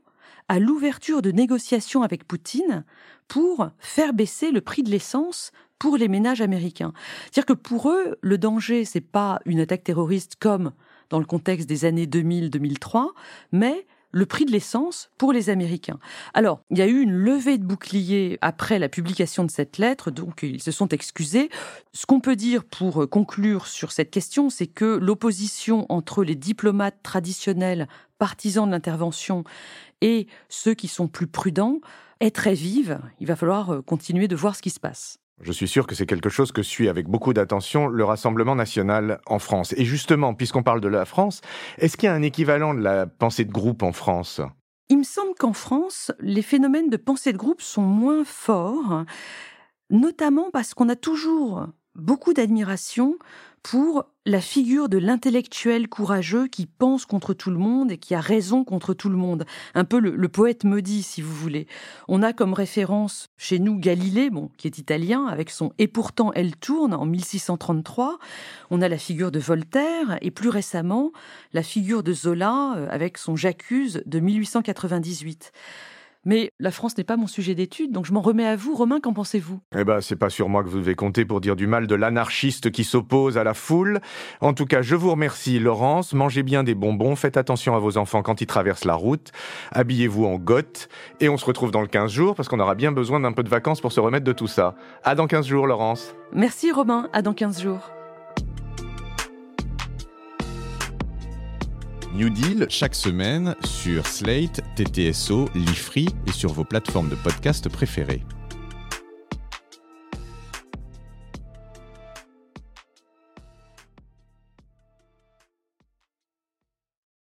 à 0.47 0.59
l'ouverture 0.59 1.21
de 1.21 1.31
négociations 1.31 2.03
avec 2.03 2.27
Poutine 2.27 2.83
pour 3.27 3.69
faire 3.79 4.13
baisser 4.13 4.51
le 4.51 4.61
prix 4.61 4.83
de 4.83 4.89
l'essence 4.89 5.51
pour 5.79 5.97
les 5.97 6.07
ménages 6.07 6.41
américains. 6.41 6.93
C'est-à-dire 7.23 7.45
que 7.45 7.53
pour 7.53 7.89
eux, 7.89 8.17
le 8.21 8.37
danger, 8.37 8.85
c'est 8.85 9.01
pas 9.01 9.39
une 9.45 9.59
attaque 9.59 9.83
terroriste 9.83 10.35
comme 10.39 10.73
dans 11.09 11.19
le 11.19 11.25
contexte 11.25 11.67
des 11.67 11.85
années 11.85 12.05
2000-2003, 12.05 13.07
mais 13.51 13.87
le 14.11 14.25
prix 14.25 14.45
de 14.45 14.51
l'essence 14.51 15.09
pour 15.17 15.33
les 15.33 15.49
Américains. 15.49 15.99
Alors, 16.33 16.61
il 16.69 16.77
y 16.77 16.81
a 16.81 16.87
eu 16.87 17.01
une 17.01 17.13
levée 17.13 17.57
de 17.57 17.63
bouclier 17.63 18.37
après 18.41 18.79
la 18.79 18.89
publication 18.89 19.43
de 19.43 19.51
cette 19.51 19.77
lettre, 19.77 20.11
donc 20.11 20.43
ils 20.43 20.61
se 20.61 20.71
sont 20.71 20.89
excusés. 20.89 21.49
Ce 21.93 22.05
qu'on 22.05 22.19
peut 22.19 22.35
dire 22.35 22.63
pour 22.63 23.09
conclure 23.09 23.67
sur 23.67 23.91
cette 23.91 24.11
question, 24.11 24.49
c'est 24.49 24.67
que 24.67 24.85
l'opposition 24.85 25.85
entre 25.89 26.23
les 26.23 26.35
diplomates 26.35 27.01
traditionnels 27.03 27.87
partisans 28.17 28.67
de 28.67 28.71
l'intervention 28.71 29.43
et 30.01 30.27
ceux 30.49 30.73
qui 30.73 30.87
sont 30.87 31.07
plus 31.07 31.27
prudents 31.27 31.79
est 32.19 32.35
très 32.35 32.53
vive. 32.53 32.99
Il 33.19 33.27
va 33.27 33.35
falloir 33.35 33.73
euh, 33.73 33.81
continuer 33.81 34.27
de 34.27 34.35
voir 34.35 34.55
ce 34.55 34.61
qui 34.61 34.69
se 34.69 34.79
passe. 34.79 35.17
Je 35.43 35.51
suis 35.51 35.67
sûr 35.67 35.87
que 35.87 35.95
c'est 35.95 36.05
quelque 36.05 36.29
chose 36.29 36.51
que 36.51 36.61
suit 36.61 36.87
avec 36.87 37.07
beaucoup 37.07 37.33
d'attention 37.33 37.87
le 37.87 38.03
Rassemblement 38.03 38.55
national 38.55 39.19
en 39.25 39.39
France. 39.39 39.73
Et 39.77 39.85
justement, 39.85 40.33
puisqu'on 40.33 40.63
parle 40.63 40.81
de 40.81 40.87
la 40.87 41.05
France, 41.05 41.41
est-ce 41.77 41.97
qu'il 41.97 42.07
y 42.07 42.09
a 42.09 42.13
un 42.13 42.21
équivalent 42.21 42.73
de 42.73 42.81
la 42.81 43.07
pensée 43.07 43.45
de 43.45 43.51
groupe 43.51 43.81
en 43.81 43.91
France? 43.91 44.41
Il 44.89 44.99
me 44.99 45.03
semble 45.03 45.33
qu'en 45.39 45.53
France, 45.53 46.11
les 46.19 46.41
phénomènes 46.41 46.89
de 46.89 46.97
pensée 46.97 47.33
de 47.33 47.37
groupe 47.37 47.61
sont 47.61 47.81
moins 47.81 48.23
forts, 48.25 49.05
notamment 49.89 50.51
parce 50.51 50.73
qu'on 50.73 50.89
a 50.89 50.95
toujours 50.95 51.67
beaucoup 51.95 52.33
d'admiration 52.33 53.17
pour 53.63 54.05
la 54.25 54.41
figure 54.41 54.89
de 54.89 54.97
l'intellectuel 54.97 55.87
courageux 55.87 56.47
qui 56.47 56.65
pense 56.65 57.05
contre 57.05 57.33
tout 57.33 57.49
le 57.49 57.57
monde 57.57 57.91
et 57.91 57.97
qui 57.97 58.15
a 58.15 58.21
raison 58.21 58.63
contre 58.63 58.93
tout 58.93 59.09
le 59.09 59.17
monde. 59.17 59.45
Un 59.73 59.83
peu 59.83 59.99
le, 59.99 60.29
poète 60.29 60.63
maudit, 60.63 61.03
si 61.03 61.21
vous 61.21 61.33
voulez. 61.33 61.67
On 62.07 62.23
a 62.23 62.33
comme 62.33 62.53
référence 62.53 63.29
chez 63.37 63.59
nous 63.59 63.77
Galilée, 63.77 64.29
bon, 64.29 64.49
qui 64.57 64.67
est 64.67 64.77
italien, 64.77 65.25
avec 65.25 65.49
son 65.49 65.73
Et 65.77 65.87
pourtant 65.87 66.31
elle 66.33 66.55
tourne 66.55 66.93
en 66.93 67.05
1633. 67.05 68.19
On 68.69 68.81
a 68.81 68.89
la 68.89 68.97
figure 68.97 69.31
de 69.31 69.39
Voltaire 69.39 70.17
et 70.21 70.31
plus 70.31 70.49
récemment 70.49 71.11
la 71.53 71.63
figure 71.63 72.03
de 72.03 72.13
Zola 72.13 72.75
euh, 72.77 72.87
avec 72.89 73.17
son 73.17 73.35
J'accuse 73.35 74.03
de 74.05 74.19
1898. 74.19 75.51
Mais 76.23 76.51
la 76.59 76.69
France 76.69 76.95
n'est 76.97 77.03
pas 77.03 77.17
mon 77.17 77.25
sujet 77.25 77.55
d'étude, 77.55 77.91
donc 77.91 78.05
je 78.05 78.13
m'en 78.13 78.21
remets 78.21 78.45
à 78.45 78.55
vous. 78.55 78.75
Romain, 78.75 78.99
qu'en 78.99 79.11
pensez-vous? 79.11 79.59
Eh 79.75 79.83
ben, 79.83 80.01
c'est 80.01 80.15
pas 80.15 80.29
sur 80.29 80.49
moi 80.49 80.63
que 80.63 80.69
vous 80.69 80.77
devez 80.77 80.93
compter 80.93 81.25
pour 81.25 81.41
dire 81.41 81.55
du 81.55 81.65
mal 81.65 81.87
de 81.87 81.95
l'anarchiste 81.95 82.69
qui 82.69 82.83
s'oppose 82.83 83.39
à 83.39 83.43
la 83.43 83.55
foule. 83.55 84.01
En 84.39 84.53
tout 84.53 84.65
cas, 84.65 84.83
je 84.83 84.95
vous 84.95 85.09
remercie, 85.09 85.57
Laurence. 85.57 86.13
Mangez 86.13 86.43
bien 86.43 86.63
des 86.63 86.75
bonbons, 86.75 87.15
faites 87.15 87.37
attention 87.37 87.75
à 87.75 87.79
vos 87.79 87.97
enfants 87.97 88.21
quand 88.21 88.39
ils 88.39 88.47
traversent 88.47 88.85
la 88.85 88.93
route, 88.93 89.31
habillez-vous 89.71 90.25
en 90.25 90.35
goth, 90.35 90.89
et 91.19 91.29
on 91.29 91.37
se 91.37 91.45
retrouve 91.45 91.71
dans 91.71 91.81
le 91.81 91.87
15 91.87 92.11
jours 92.11 92.35
parce 92.35 92.49
qu'on 92.49 92.59
aura 92.59 92.75
bien 92.75 92.91
besoin 92.91 93.19
d'un 93.19 93.31
peu 93.31 93.43
de 93.43 93.49
vacances 93.49 93.81
pour 93.81 93.91
se 93.91 93.99
remettre 93.99 94.25
de 94.25 94.33
tout 94.33 94.47
ça. 94.47 94.75
À 95.03 95.15
dans 95.15 95.25
15 95.27 95.47
jours, 95.47 95.65
Laurence. 95.65 96.15
Merci, 96.33 96.71
Romain. 96.71 97.09
À 97.13 97.21
dans 97.21 97.33
15 97.33 97.61
jours. 97.61 97.91
New 102.13 102.29
Deal 102.29 102.67
chaque 102.69 102.95
semaine 102.95 103.55
sur 103.63 104.05
Slate, 104.05 104.61
TTSO, 104.75 105.49
Lifree 105.55 106.09
et 106.27 106.31
sur 106.31 106.51
vos 106.51 106.65
plateformes 106.65 107.09
de 107.09 107.15
podcast 107.15 107.69
préférées. 107.69 108.23